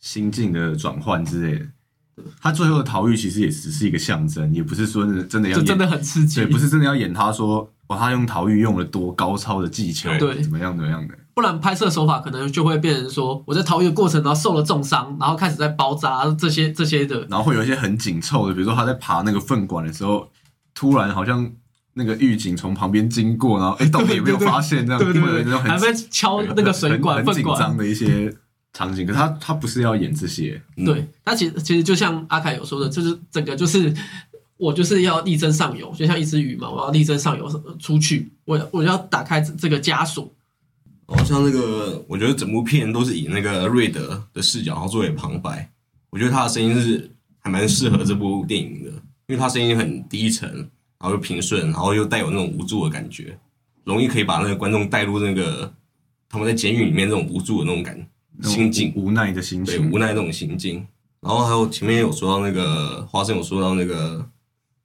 [0.00, 1.66] 心境的转换之类的。
[2.40, 11.14] 他最后的逃狱其实也只是一个象征，也不是说真的要真的很刺激，对，不是真的要演他说哇，他用逃狱用了多高超的技巧，对怎么样怎么样的。
[11.34, 20.28] 不然拍摄手法可能就会变成说我在逃狱的过程，然后受了重伤，然后开始在包扎这些这些的，然后会有一些很紧凑的，比如说他在爬那个粪管的时候，
[20.74, 21.48] 突然好像
[21.94, 25.00] 那个狱警从旁边经过，然后哎，到底有没有发现这样？
[25.00, 28.36] 对对对，会有那种很还在敲那个水管、很粪管，很紧张的一些
[28.78, 29.06] 场景。
[29.06, 33.92] 可他他不是要演这些，嗯对，他其实其实就像阿凯有说的，就是整个就是
[34.56, 40.32] 我就是要力争上游，就像一只鱼嘛，我要力争上游出去，我我要打开这这个枷锁，
[41.06, 45.68] 然后像那个，我觉得整部片都是以那个瑞德的视角，然后作为旁白。
[46.10, 48.90] 我觉得他的声音是还蛮适合这部电影的，
[49.26, 50.48] 因为他声音很低沉，
[50.98, 53.38] 然后又平顺，然后又带有那种无助的感觉，
[53.84, 55.70] 容易可以把那个观众带入那个
[56.28, 57.94] 他们在监狱里面那种无助的那种感
[58.42, 60.86] 心境，无无奈的心对情，无奈那种心境。
[61.20, 64.24] 然后还有前面有说到那个花生有说到那个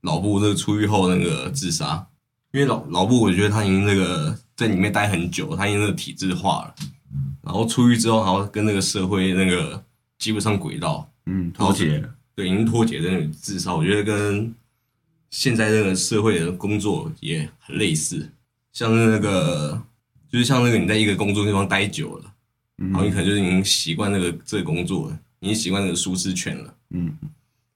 [0.01, 2.07] 老布这个出狱后那个自杀，
[2.51, 6.75] 因为老老布我觉得他已经那个在里面待很久，他已经那个体制化了，
[7.43, 9.83] 然后出狱之后，然后跟那个社会那个
[10.17, 12.09] 基本上轨道，嗯，脱节了。
[12.35, 14.51] 对，已经脱节的那种自杀，我觉得跟
[15.29, 18.27] 现在这个社会的工作也很类似，
[18.71, 19.79] 像是那个
[20.31, 22.32] 就是像那个你在一个工作地方待久了。
[22.77, 27.15] 然后你可能就是已经习惯那个这个工作了，已经习惯那个舒适圈了，嗯，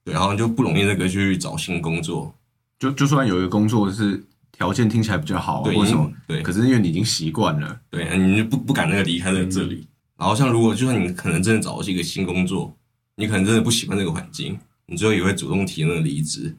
[0.04, 2.34] 对，然后就不容易那个去找新工作，
[2.78, 9.86] 就就算有一个工作是条件听起来比较好啊，对，或什么，对可是因为你已经习惯了，对，你就不不敢那个离开在这里。
[10.16, 12.76] 然后像如果就算你可能真的找到一个新工作，
[13.14, 16.56] 你可能真的不喜欢这个环境，你最后也会主动提那个离职。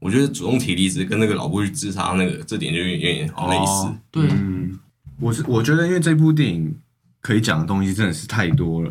[0.00, 3.86] 我觉得主动提离职跟那个老布去自杀那个这点就有点很类似。
[3.86, 4.78] 哦对，嗯，
[5.20, 6.74] 我是我觉得，因为这部电影
[7.22, 8.90] 可以讲的东西真的是太多了，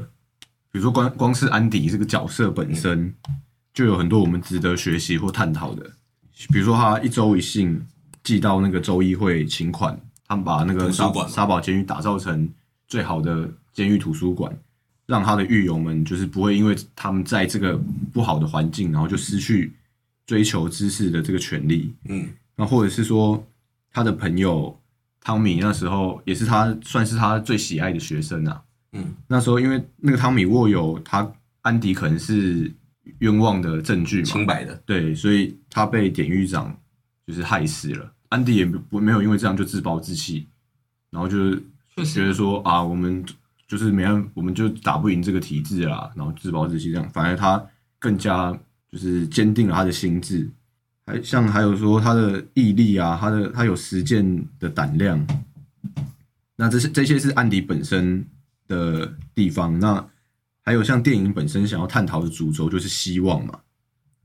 [0.72, 3.14] 比如说光光是安迪这个角色本身，
[3.74, 5.92] 就有很多我们值得学习或探讨的。
[6.52, 7.80] 比如说他一周一信
[8.24, 12.50] 寄到那个州议会请款，他们把那个沙图书馆沙堡监狱打造成
[12.88, 14.58] 最好的监狱图书馆，
[15.06, 17.78] 让他的狱友们就是不会因为他们在这个
[18.14, 19.74] 不好的环境，然后就失去
[20.26, 21.94] 追求知识的这个权利。
[22.06, 23.46] 嗯，那或者是说
[23.92, 24.76] 他的朋友
[25.22, 28.62] 汤米那时候也是他算是他最喜爱的学生啊。
[28.94, 31.32] 嗯，那时候因为那个汤米握有他
[31.62, 32.70] 安迪可能是
[33.20, 36.76] 冤枉的证据嘛，清白的，对，所以他被典狱长
[37.26, 38.12] 就是害死了。
[38.30, 40.48] 安迪也不没有因为这样就自暴自弃，
[41.10, 41.64] 然后就是
[42.06, 43.24] 觉得说啊，我们
[43.68, 47.64] 就是没办，我们就打不赢这个体制啦，然后自暴自弃这样，反而他
[48.00, 48.52] 更加
[48.92, 50.50] 就是坚定了他的心智，
[51.12, 55.28] 还像还有说他的毅力啊，他的他有实践的胆量，
[56.56, 58.26] 那这是这些是安迪本身
[58.68, 60.08] 的地方，那
[60.62, 63.60] 还有像电影本身想要探讨的主轴就是希望嘛，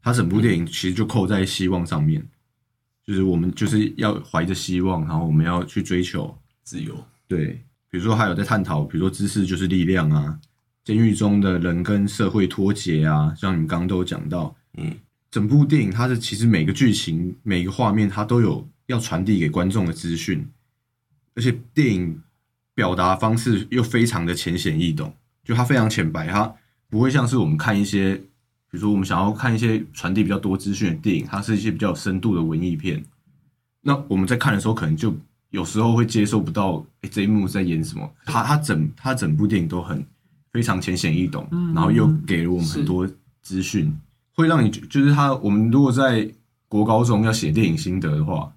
[0.00, 2.24] 他整部电影其实就扣在希望上面，
[3.04, 6.94] 就是我们就是要怀着希望，然后我们要去追求自由，
[7.26, 10.38] 对，比如说还有在探讨，比如说知识就是力量啊，
[10.84, 14.94] 监狱中的人跟社会脱节啊，像你们刚刚都有讲到，嗯，
[15.36, 20.48] 整部电影它的其实每个剧情、每个画面，它都有要传递给观众的资讯，
[21.34, 22.18] 而且电影
[22.74, 26.50] 表达方式又非常的浅显易懂，就它非常浅白，它
[26.88, 28.22] 不会像是我们看一些，比
[28.70, 33.04] 如说我们想要看一些传递比较多资讯的电影，它是一些比较有深度的文艺片，
[33.82, 35.14] 那我们在看的时候，可能就
[35.50, 38.10] 有时候会接受不到，诶这一幕在演什么。
[38.24, 40.02] 它它整它整部电影都很
[40.50, 41.74] 非常浅显易懂，嗯。
[41.74, 43.06] 然后又给了我们很多
[43.42, 43.94] 资讯，
[44.36, 46.30] 会让你觉就是他我们如果在
[46.68, 48.52] 国高中要写电影心得的话，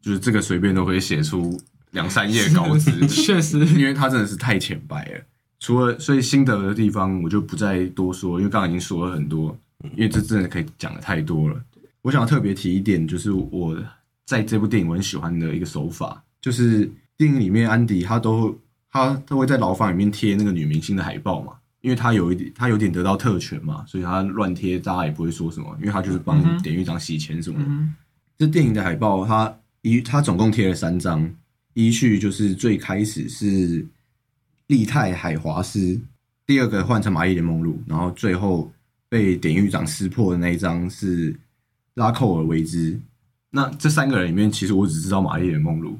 [0.00, 5.20] 就是这个随便都可以写出两三页稿子， 确实，因为它真的是太浅白了。
[5.58, 9.54] 除了所以心得的地方，我就不再多说，因为刚刚已经说了很多，
[9.94, 11.60] 因为这真的可以讲的太多了。
[12.00, 13.76] 我想特别提一点，就是我
[14.24, 18.58] 在这部电影我很喜欢的一个手法，就是电影里面安迪他都
[18.90, 27.64] 他都会在牢房里面贴那个女明星的海报嘛，因为他有一点他有点得到特权嘛，所以他乱贴大家也不会说什么，因为他就是帮典狱长洗钱什么的。
[27.66, 27.94] 嗯，
[28.36, 31.34] 这电影的海报，他一他总共贴了三张，
[31.74, 33.86] 一序就是最开始是
[34.66, 36.00] 利泰海华斯，
[36.46, 38.70] 第二个换成玛丽莲梦露，然后最后
[39.08, 41.38] 被典狱长撕破的那一张是
[41.94, 43.00] 拉寇尔维兹。
[43.50, 45.98] 那这三个人里面，其实我只知道玛丽莲梦露，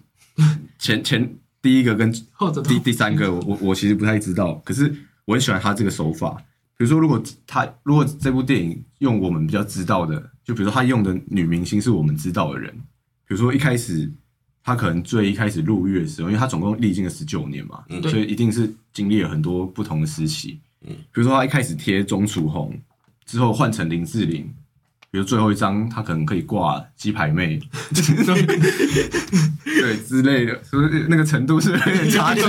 [0.79, 4.95] 前前第一个跟后者第第三个，我我我其实不太知道，可是
[5.31, 6.37] 我很喜欢他这个手法。
[6.77, 12.75] 比如说，如果他如果这部电影用我们比较知道的，就比如说他用的女明星是我们知道的人，
[13.29, 14.11] 比如说一开始
[14.65, 20.59] 他可能最一开始入狱的时候，因为他总共历经了十九年嘛，嗯所以一定是经历了很多不同的时期。
[20.81, 22.77] 嗯比如说他一开始贴钟楚红，
[23.25, 24.53] 之后换成林志玲，
[25.11, 27.61] 比如最后一张他可能可以挂鸡排妹，
[29.65, 32.43] 对之类的，所以那个程度是有点差距。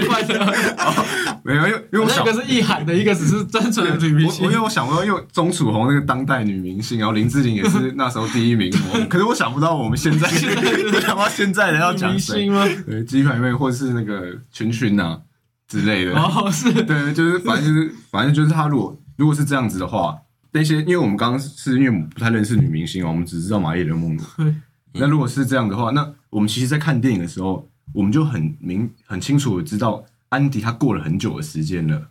[1.43, 4.61] 没有，因为因为我想那个是意涵的，一个只是单纯的女明星我我因为。
[4.61, 10.27] 我想不到，因为钟楚红那个当代女明星，然后林志玲也是那时候第一名，我可是我想不到我们现在，
[10.93, 12.63] 我想不到现在的要女讲谁吗？
[12.85, 15.19] 对，鸡排妹或是那个群群啊
[15.67, 20.15] 之类的，哦，是对，就是反正就是反正就是他如果如果是这样子的话，
[20.51, 24.53] 那些因为我们刚刚是因为我们不太认识女明星哦，我们只知道玛丽莲梦露对。
[24.93, 32.09] 那如果是这样的话，那我们其实，在看电影的时候，我们就很明很清楚的知道，安迪她过了很久的时间了，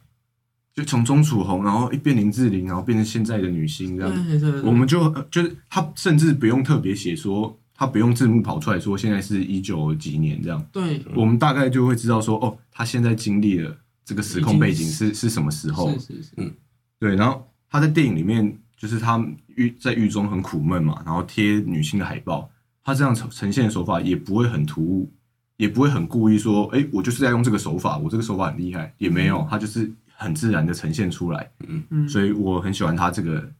[0.74, 4.24] 就从钟楚红，然后一变林志玲，然后变成现在的女星这样。
[4.24, 13.76] 对对对，我们就呃就是他甚至不用特别写说，他不用字幕跑出来说现在是一九几年这样，对我们大概就会知道说，哦，他现在经历了
[14.06, 15.90] 这个时空背景是是什么时候？
[15.98, 16.54] 是是是，
[16.98, 22.50] 对，然后他在电影里面就是他狱在狱中很苦闷嘛，然后贴女性的海报，
[22.82, 25.10] 他这样呈呈现的手法也不会很突兀，
[25.56, 31.50] 也不会很故意说，哎，我就是在用这个手法，我这个手法很厉害，也没有，他就是很自然的呈现出来，
[31.90, 33.52] 嗯，所以我很喜欢他这个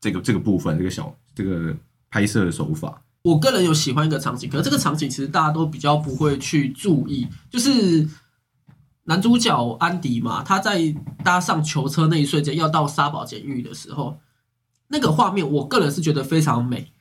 [0.00, 1.76] 这个这个部分，这个小这个
[2.10, 3.02] 拍摄的手法。
[3.22, 8.08] 我个人有喜欢一个场景，可是这个场景其实大家都比较不会去注意，就是
[9.08, 10.94] 男主角安迪嘛，他在
[11.24, 14.18] 搭上囚车那一瞬间要到沙堡监狱的时候，
[14.88, 16.92] 那个画面我个人是觉得非常美。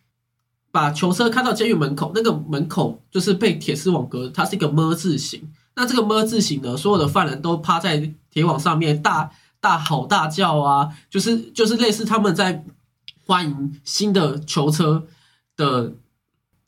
[0.72, 5.52] 把囚车开到监狱门口，那个门口就是被铁丝网隔，它是一个么字形。
[5.76, 12.64] 那这个么字形呢，所有的犯人都趴在铁网上面大大吼大叫啊，就是就是类似他们在
[13.26, 15.06] 欢迎新的囚车
[15.58, 15.94] 的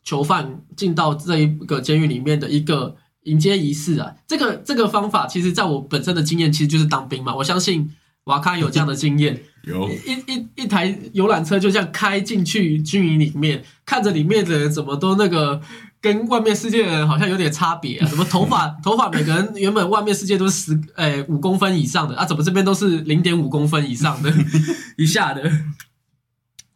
[0.02, 4.14] 囚犯进到这一个监狱里面的一个迎接仪式啊。
[4.26, 7.90] 这个这个方法，其实在我本身的经验其实就是当兵嘛，我相信
[8.24, 9.42] 瓦卡有这样的经验。
[9.64, 15.60] 有一一一台游览车就这样开进去军营里面，看着里面的人怎么都那个
[16.00, 24.32] 跟外面世界的人好像有点差别啊，怎么头发头发每个人原本外面世界都是十诶五公分以上的啊，怎么这边都是零点五公分以上的
[24.96, 25.52] 以下的？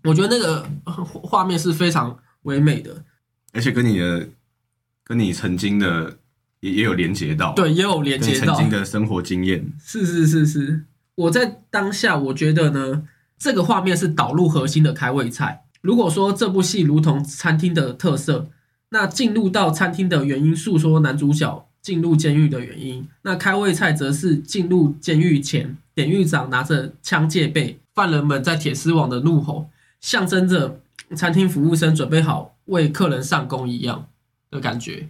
[0.02, 3.02] 我觉得那个呃画面是非常唯美的，
[3.54, 4.28] 而且跟你的
[5.02, 6.18] 跟你曾经的
[6.64, 13.02] 也也有连接到，，对，也有连接到曾经的生活经验，是是是是，我在当下我觉得呢，
[13.38, 15.64] 这个画面是导入核心的开胃菜。
[15.82, 18.48] 如果说这部戏如同餐厅的特色，
[18.88, 23.06] 那进入到餐厅的原因，诉说男主角进入监狱的原因。
[23.20, 29.68] 那开胃菜则是进入监狱前，典狱长拿着枪戒备，犯人们在铁丝网的怒吼，
[30.00, 30.80] 象征着
[31.14, 34.06] 餐厅服务生准备好为客人上工一样
[34.50, 35.06] 的感觉。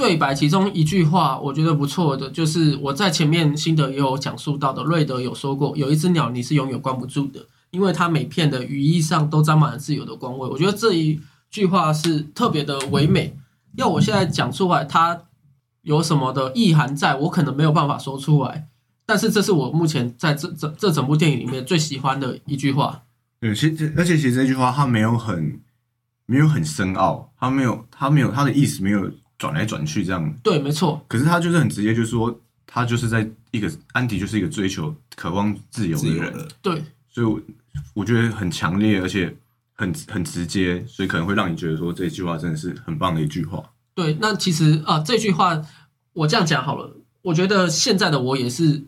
[0.00, 4.82] 对白其中一句话，我觉得不错的，就是我在前面心得也有讲述到的。
[4.82, 10.48] 瑞德有说过，有一只鸟你是永远关不住的，因为它每片的羽翼上都沾满了自由的光辉。
[10.48, 13.36] 我觉得这一句话是特别的唯美。
[13.76, 15.24] 要我现在讲出来，它
[15.82, 18.68] 有什么的意涵在，我可能没有办法说出来。
[19.04, 23.02] 但是这是我目前在这这这整部电影里面最喜欢的一句话。
[23.38, 25.60] 对，其实而且其实这句话它没有很
[26.24, 29.10] 没有很深奥，它没有它没有它的意思没有
[29.40, 37.40] 转来转去这样，对，没错，可是他就是很直接，就是说他就是在一个安迪就是一个追求渴望自由的人，对，所以我
[37.94, 39.34] 我觉得很强烈，而且
[39.72, 43.64] 很很直接，所以可能会让你觉得说这句话真的是很棒的一句话。
[43.94, 45.60] 对，那其实啊，这句话
[46.12, 48.84] 我这样讲好了，我觉得现在的我也是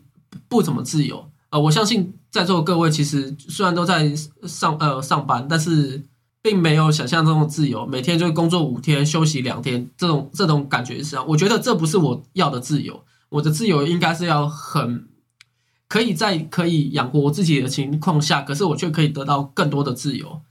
[0.47, 1.31] 不怎么自由。
[1.49, 4.15] 呃，我相信在座的各位其实虽然都在
[4.47, 6.03] 上呃上班，但是
[6.43, 11.23] 并没有想象中的自由，每天就工作五天，休息两天，这种这种感觉是啊。
[11.29, 15.07] 我觉得这不是我要的自由，我的自由应该是要很
[15.87, 20.41] 可以在可以养活我自己的情况下，可是我却可以得到更多的自由，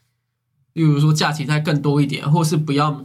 [0.73, 3.05] 例如说假期再更多一点，或是不要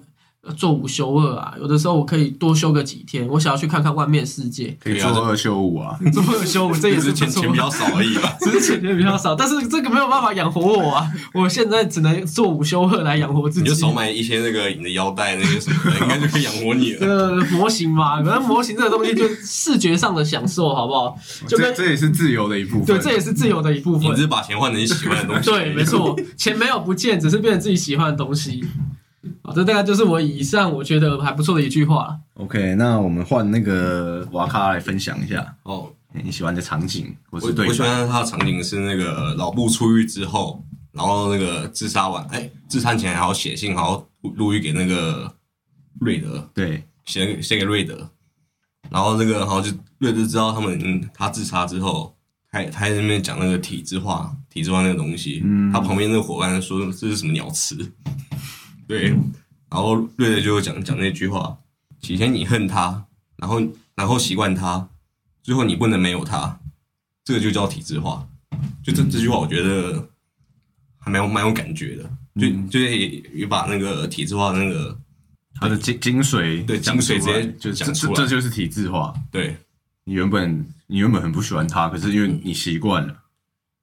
[0.56, 5.98] 做五休二啊，有的时候我可以多休个几天，我想要去看看外面世界，可以做二休五啊。
[6.14, 8.36] 做二休五这也是钱钱比较少而已吧。
[8.40, 11.12] 只是钱比较少，但是这个没有办法养活我啊！
[11.34, 13.64] 我现在只能做五休二来养活自己。
[13.64, 17.08] 你就少买一些那个你的腰带那些什么的，应该就可以养活你了。
[17.08, 21.18] 呃模型嘛，可能模型这个东西就是视觉上的享受，好不好？
[21.48, 22.86] 就跟这这也是自由的一部分。
[22.86, 24.22] 对，这也是自由的一部分你只。
[24.22, 25.50] 是把钱换成你喜欢的东西。
[25.50, 25.84] 对，没。
[25.88, 28.62] 错，钱没有不见，只是变成自己喜欢的东西。
[29.48, 32.20] 好，这大概就是我以上我觉得还不错的一句话。
[32.34, 37.70] OK，那我们换那个瓦卡来分享一下哦，你喜欢的场景或我是对白。
[37.70, 45.34] 我喜欢他的场景是那个老布出狱之后，然后那个自杀完，哎，自杀前还要写信，还要录音给那个
[46.02, 48.10] 瑞德，对，写写给瑞德，
[48.90, 52.14] 然后那个然后就瑞德知道他们嗯他自杀之后，
[52.52, 55.72] 他他还在那边讲那个体制化体制化那个东西，嗯。
[55.72, 57.78] 他旁边那个伙伴说这是什么鸟词，
[58.88, 59.10] 对，
[59.70, 61.58] 然后瑞瑞就讲讲那句话，
[62.02, 63.62] 起先你恨他，然后
[63.96, 64.88] 然后习惯他，
[65.44, 66.60] 最后你不能没有他，
[67.24, 68.28] 这个就叫体制化，
[68.84, 70.10] 就这这句话我觉得
[70.98, 72.04] 还蛮有蛮有感觉的，
[72.40, 74.98] 就嗯就是也也把那个体制化那个
[75.56, 79.14] 它的精精髓对精髓直接就讲出来这这就是体制化。
[79.32, 79.56] 对。
[80.10, 83.14] 你原本你原本很不喜欢他，可是因为你习惯了，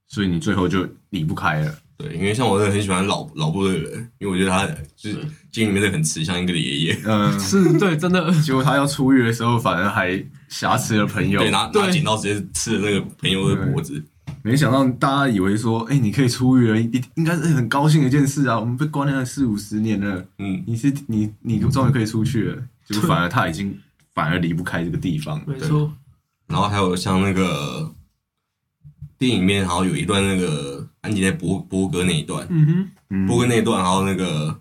[0.06, 1.78] 所以你最后就离不开了。
[1.96, 4.66] 对，因为像我真的很喜欢老老布的人，因为我觉得他
[4.96, 5.18] 就是
[5.52, 11.40] 经里面的很慈祥一个的爷爷， 嗯，是对，真的结果他要出狱的时候，反而还挟持了朋友。
[11.40, 14.02] 对，拿拿对剪刀直接刺了那个朋友的脖子，
[14.42, 18.58] 没想到大家以为说，哎、你可以出狱了，应应该是很高兴的一件事啊。
[18.58, 23.78] 我们被关了四五十年了，嗯，你是你你终于可以出去了，结果反而他已经
[24.14, 25.40] 反而离不开这个地方。
[25.46, 25.92] 没错。
[26.48, 27.94] 然后还有像那个
[29.16, 30.73] 电影里面，好像有一段那个
[31.04, 34.58] 安吉在播播歌那一段，嗯哼，嗯播歌那一段，然后那个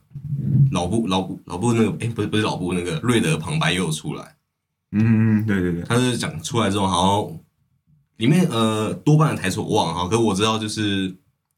[0.72, 4.36] 老布老布老布那个，哎，不是不是老布那个瑞德旁白也有出来，
[4.92, 7.40] 嗯，对对对，他是讲出来之后，好像
[8.18, 11.16] 里面呃多半的台词我忘了哈，可是我知道就是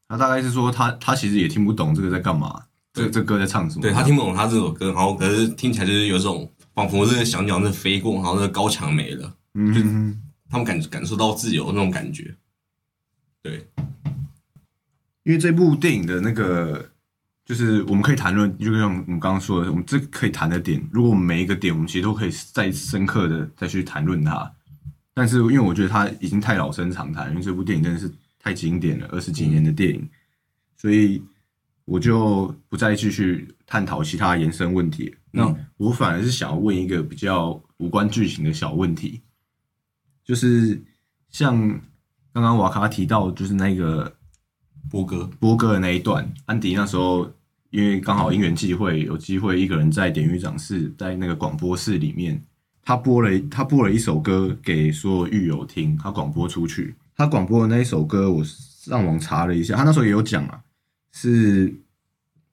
[0.08, 2.62] 他大概是说他他其实也听不懂这个在干嘛，
[2.92, 3.82] 这这歌在唱什么。
[3.82, 12.32] 对他听不懂他这首歌，然后可是听起来就是有种仿佛这个小鸟在飞过，然后那个高墙没了，嗯，嗯他们感感受到自由那种感觉。
[13.42, 13.66] 对，
[15.26, 16.88] 因为这部电影的那个，
[17.44, 24.48] 就是我们可以谈论，就像我们刚刚说的，我们这可以谈的点，如果我们每一个点，我们其实都可以再深刻的再去谈论它。
[25.14, 28.08] 但是因为我觉得它已经太老生常谈，因为这部电影真的是
[28.38, 30.08] 太经典了，二十几年的电影，
[30.76, 31.20] 所以
[31.86, 35.12] 我就不再继续探讨其他延伸问题。
[35.32, 39.20] 那我反而是想要问一个比较无关剧情的小问题，
[40.24, 40.80] 就是
[41.30, 41.58] 像
[42.32, 44.15] 刚刚瓦卡提到，就是那个
[44.96, 47.30] 波哥，播歌的那一段，安迪那时候
[47.68, 52.42] 因为刚好因缘际会，有机会一个人在典狱长室，在那个广播室里面，
[52.82, 56.94] 他播了他播了一首歌给所有狱友听，他广播出去。
[57.14, 60.60] 他广播的那一首歌，我上网查了一下，他那时候也有讲啊，
[61.12, 61.74] 是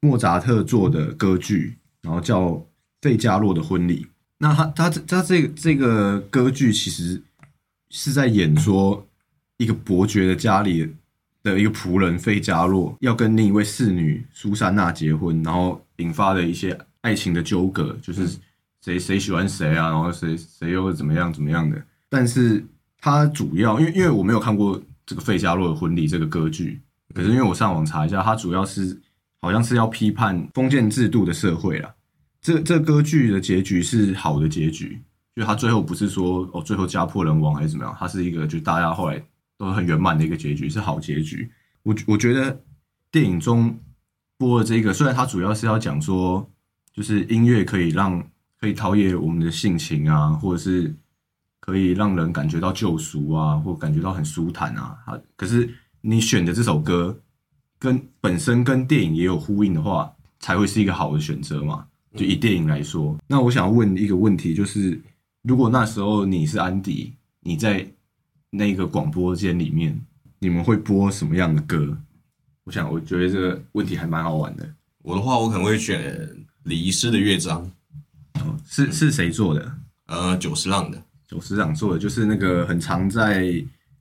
[0.01, 2.49] 莫扎特做的歌剧，然后叫
[3.01, 4.03] 《费加洛的婚礼》。
[4.39, 7.23] 那他他他这个这个歌剧其实
[7.89, 9.07] 是在演说
[9.55, 10.93] 一个伯爵的家里
[11.43, 18.27] 的一个仆人费加洛要跟另一位侍女苏珊娜结婚，然后引发的一些爱情的纠葛，就是
[18.81, 21.79] 谁谁喜欢谁啊，然后谁谁又怎么样怎么样的。
[22.09, 22.65] 但是
[22.99, 26.81] 他主要因为因为我没有看过这个费加洛的婚礼这个歌剧，
[27.13, 28.97] 可是因为我上网查一下，他主要是
[29.41, 31.93] 好像是要批判封建制度的社会啦。
[32.41, 35.01] 这这歌剧的结局是好的结局，
[35.35, 39.21] 就他最后不是说哦最后家破人亡还是怎么样，他是一个就大家后来
[39.57, 41.51] 都很圆满的一个结局，是好结局。
[41.83, 42.61] 我我觉得
[43.11, 43.77] 电影中
[44.37, 46.49] 播的这个，虽然它主要是要讲说，
[46.93, 48.25] 就是音乐可以让
[48.59, 50.93] 可以陶冶我们的性情啊，或者是
[51.59, 54.97] 可以让人感觉到救赎啊，或感觉到很舒坦啊。
[55.05, 55.69] 啊，可是
[56.01, 57.19] 你选的这首歌
[57.77, 61.85] 跟本身跟电影也有呼应的话，才会是一个好的选择嘛。
[62.15, 65.01] 就以电影来说，那我想问一个问题，就是
[65.41, 67.85] 如果那时候你是安迪，你在
[68.55, 69.99] 那个广播间里面，
[70.37, 71.97] 你们会播什么样的歌？
[72.65, 74.69] 我想，我觉得这个问题还蛮好玩的。
[75.01, 76.29] 我的话我可能会选
[76.65, 77.59] 李医师的乐章，
[78.35, 79.75] 哦，是是谁做的？
[80.05, 83.51] 呃，久石让的，久石让做的，就是那个很常在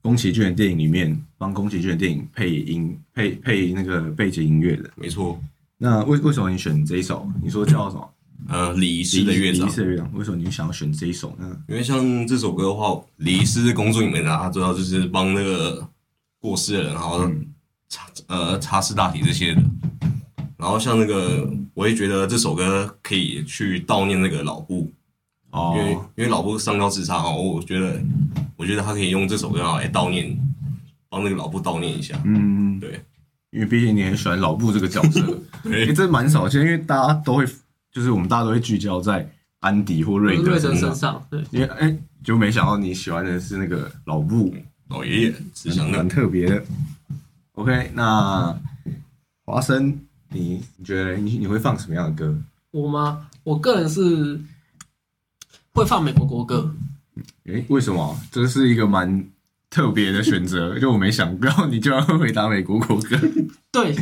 [0.01, 4.91] 宫崎骏的电影里面帮宫崎骏的电影配音、配配那个背景音乐的。
[4.95, 5.41] 没错，
[5.79, 7.27] 那为为什么你选这一首？
[7.41, 8.12] 你说叫什么？
[8.49, 9.67] 呃，李医师的乐章。
[9.67, 10.11] 李医，师的乐章。
[10.13, 11.57] 为什么你想要选这一首呢？
[11.67, 15.87] 因为像这首歌的话，李医师的工作里面呢，他主要就是帮那个
[16.39, 17.47] 过世的人，然后嗯。
[17.89, 19.61] 擦呃擦拭大体这些的，
[20.57, 24.89] 然然后像那个，我也觉得这首歌可以去悼念那个老布，
[25.51, 25.75] 哦。
[25.77, 28.01] 因为哦，因为老布上吊自杀哦，我觉得
[28.55, 30.35] 我觉得他可以用这首歌来悼念，
[31.09, 32.17] 帮那个老布悼念一下。
[32.23, 33.03] 嗯，对，
[33.51, 35.21] 因为毕竟你很喜欢老布这个角色，
[35.61, 35.85] 对。
[35.85, 37.45] 诶这蛮少见，因为大家都会，
[37.93, 39.29] 就是我们大家都会聚焦在
[39.59, 44.53] 安迪或瑞德瑞德身上，对，因为哎、就没想到你喜欢的是那个老布，
[44.89, 46.63] 老爷爷慈祥蛮，特别的。
[47.53, 48.59] OK，那
[49.45, 49.97] 华生，
[50.29, 52.35] 你你觉得你你会放什么样的歌？
[52.71, 53.29] 我吗？
[53.43, 54.41] 我个人是
[55.73, 56.75] 会放美国国歌，
[57.45, 58.19] 诶、为什么？
[58.31, 59.23] 这是一个蛮
[59.73, 63.17] 特别的选择， 就我没想到你居然会回答美国国歌。
[63.71, 63.95] 对，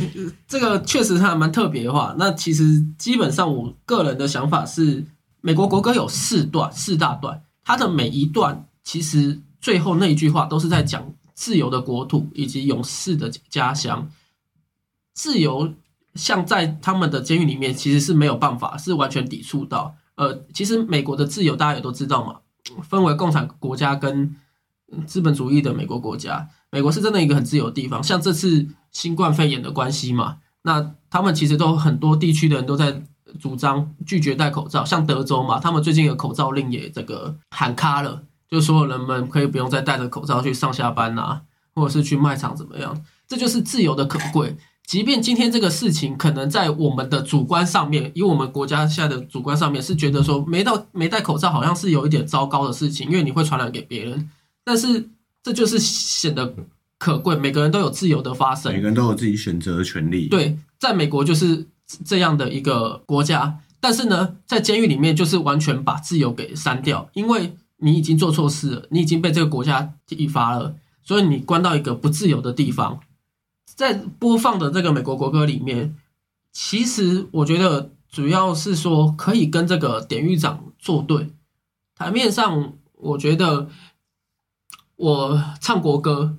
[0.46, 2.14] 这个确实是还蛮特别的话。
[2.18, 5.02] 那其实基本上我个人的想法是，
[5.40, 14.06] 美国国歌有四段，四大段，它的每一段其实最后那一句话都是在讲自由的国土以及勇士的家乡。
[15.14, 15.72] 自由
[16.14, 19.94] 像在他们的监狱里面，其实是没有办法，是完全抵触到。
[20.16, 22.36] 呃，其实美国的自由大家也都知道嘛，
[22.82, 24.36] 分为共产国家跟
[25.06, 26.48] 资本主义的美国国家。
[26.70, 33.02] 美国是真的一个很自由的地方，像这次新冠肺炎的关系嘛，那他们其实都很多地区的人都在
[33.40, 41.42] 主张拒绝戴口罩，像德州嘛，他们最近的口罩令也这个喊卡了，就所有人们可以不用再戴着口罩去上下班啊，
[41.74, 44.56] 或者是去卖场怎么样，这就是自由的可贵。
[44.86, 54.28] 即便今天这个事情可能在我们的主观上面，以我们国家现在的主观上面是觉得说没到没戴口罩好像是有一点糟糕的事情，因为你会传染给别人，
[54.64, 55.08] 但是
[55.42, 56.54] 这就是显得
[56.98, 58.80] 可贵，每个人都有自由的发声每。
[58.80, 61.66] 个人都有自己选择的权利。，对，在美国就是
[62.04, 73.00] 这样的一个国家，但是呢，在监狱里面就是完全把自由给删掉，因为你已经做错事了，你已经被这个国家体罚了，所以你关到一个不自由的地方。
[73.74, 75.96] 在播放的这个美国国歌里面，
[76.52, 81.30] 其实我觉得主要是说可以跟这个典狱长作对。
[81.96, 83.68] 台面上，我觉得
[84.96, 86.36] 我唱国歌，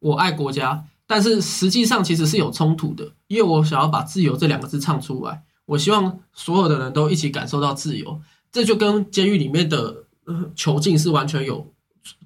[0.00, 8.20] 我爱国家，但是实际上其实是有冲突的，因为我想要把“自由”这两个字唱出来，我希望所有的人都一起感受到自由，
[8.52, 11.72] 这就跟监狱里面的、呃、囚禁是完全有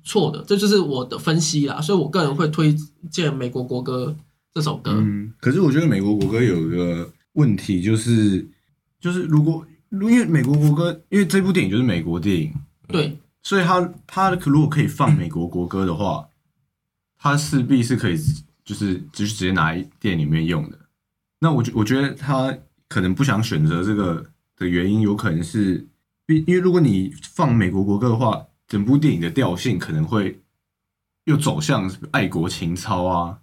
[0.04, 2.76] 错的，这就是我的分析啦，所以我个人会推
[3.10, 4.14] 荐美国国歌
[4.52, 4.92] 这首歌。
[4.92, 8.46] 嗯，可是我觉得美国国歌有一个问题，就是
[9.00, 12.52] 就是如果因为美国国歌，因为这部电影就是美国电影，
[12.88, 16.28] 对，所以他他如果可以放美国国歌的话，
[17.18, 18.16] 他势必是可以
[18.64, 20.78] 就是就是直接拿来店里面用的。
[21.40, 22.56] 那我觉我觉得他
[22.88, 24.24] 可能不想选择这个
[24.56, 25.88] 的原因，有可能是
[26.26, 30.42] 因因为如果你放美国国歌的话，整部电影的调性可能会
[31.24, 33.38] 又走向爱国情操啊，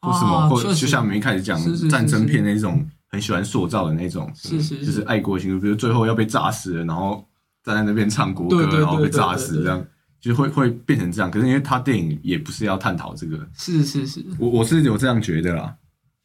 [0.00, 7.26] 或什么，或就像我们一开始讲是是是战争片那种很喜欢塑造的那种，是是就是爱国情，比如最后要被炸死了，然后
[7.62, 9.84] 站在那边唱国歌，然后被炸死这样，
[10.20, 11.30] 就会会变成这样。
[11.30, 15.74] 可是因为他电影也不是要探讨这个，是是是，我我是有这样觉得啦。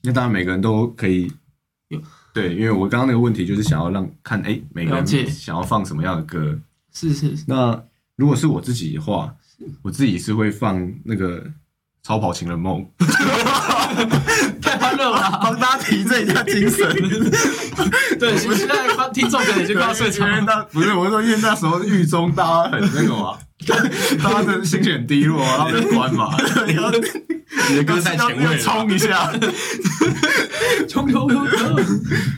[0.03, 1.31] 那当然每个人都可以
[1.88, 2.01] 有
[2.33, 6.59] 对，因为我刚刚那个问题就是想要让看，哎、每个人想要放什么样的歌。
[6.93, 7.81] 是是是，那
[8.15, 9.36] 如果是我自己的话，
[9.81, 11.41] 我自己是会放那个
[12.03, 12.86] 《超跑情人梦》，
[15.12, 16.88] 帮大家提振一下精神。
[18.20, 20.41] 对，现在观听众可能已经快要睡着了。
[20.41, 23.38] 那不是我是说，因为那时候狱中大家很那个嘛，
[24.24, 26.36] 大家的心情很低落，然后被关嘛，
[27.70, 29.32] 你的歌太前卫冲一下。
[30.88, 31.76] 冲 冲冲冲！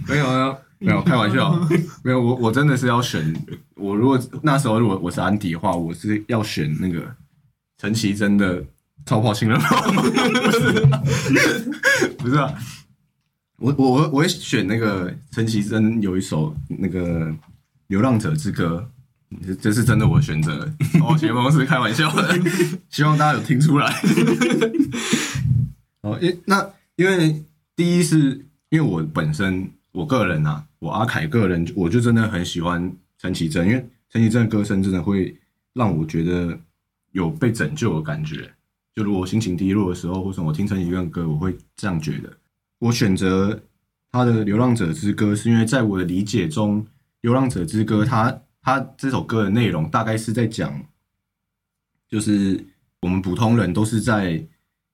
[0.07, 1.59] 没有没有没有，开玩笑，
[2.03, 3.35] 没有我我真的是要选，
[3.75, 7.01] 我如果那时候如果我是安迪的话，我是要选那个
[7.79, 8.61] 陈绮贞的
[9.07, 9.69] 《超跑情人梦》，
[10.51, 12.53] 不是不是啊，
[13.57, 17.25] 我我我我会选那个陈绮贞有一首那个
[17.87, 18.85] 《流浪者之歌》。
[19.61, 20.73] 这是真的，我选择的。
[21.01, 22.39] 哦，前方是开玩笑的，
[22.89, 23.93] 希望大家有听出来。
[26.01, 27.43] 哦，因那因为
[27.75, 32.89] 第一是因为我本身我个人啊，我阿凯个人我就真的很喜欢
[33.21, 35.37] 陈绮贞，因为陈绮贞的歌声真的会
[35.73, 36.57] 让我觉得
[37.11, 38.49] 有被拯救的感觉。
[38.97, 42.35] 就如果心情低落的时候，或者我听陈绮贞歌，我会这样觉得。
[42.79, 43.61] 我选择
[44.11, 46.83] 他的《流浪者之歌》，是因为在我的理解中，
[47.21, 50.83] 《流浪者之歌》它它这首歌的内容大概是在讲，
[52.09, 52.65] 就是
[53.01, 54.43] 我们普通人都是在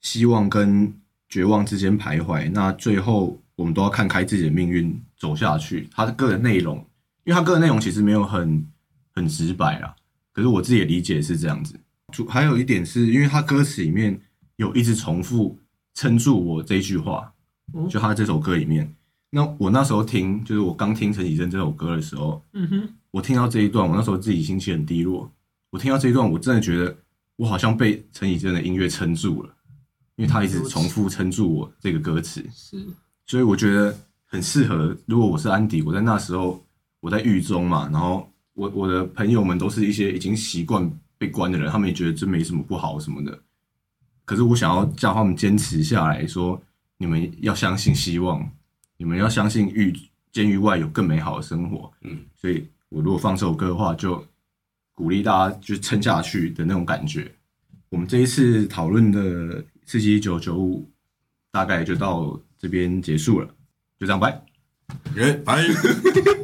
[0.01, 0.93] 希望跟
[1.29, 5.87] 绝望之间徘徊，那最后我们都要看开自己的命运走下去。
[5.93, 6.75] 他的歌的内容，
[7.23, 8.67] 因为他歌的内容其实没有很
[9.15, 9.95] 很直白啦，
[10.33, 11.79] 可是我自己的理解是这样子。
[12.14, 14.18] 主还有一点是因为他歌词里面
[14.55, 15.59] 有一直重复
[15.95, 17.34] 撑住我这一句话，
[17.74, 18.95] 嗯就他这首歌里面，
[19.32, 25.30] 那我那时候听，就是我刚听陈绮贞这首歌的时候，嗯哼，我听到这一段，我那时候自己心情很低落。
[25.72, 26.95] 我听到这一段，我真的觉得
[27.36, 29.49] 我好像被陈绮贞的音乐撑住了，
[30.18, 32.86] 因为他一直重复撑住我这个歌词，是，
[33.26, 34.95] 所以我觉得很适合。
[35.07, 36.64] 如果我是安迪，我在那时候
[36.99, 40.88] 我在狱中嘛，然后我我的朋友们都是一些已经习惯
[41.24, 43.39] 被关的人，他们也觉得这没什么不好什么的。
[44.26, 46.61] 可是我想要叫他们坚持下来，说
[46.97, 48.45] 你们要相信希望，
[48.97, 49.97] 你们要相信狱
[50.34, 51.89] 监狱外有更美好的生活。
[52.01, 54.21] 嗯，所以我如果放这首歌的话，就
[54.93, 57.32] 鼓励大家就撑下去的那种感觉。
[57.88, 60.91] 我们这一次讨论的四七一九九五，
[61.53, 63.47] 大概就到这边结束了，
[63.97, 64.43] 就这样拜。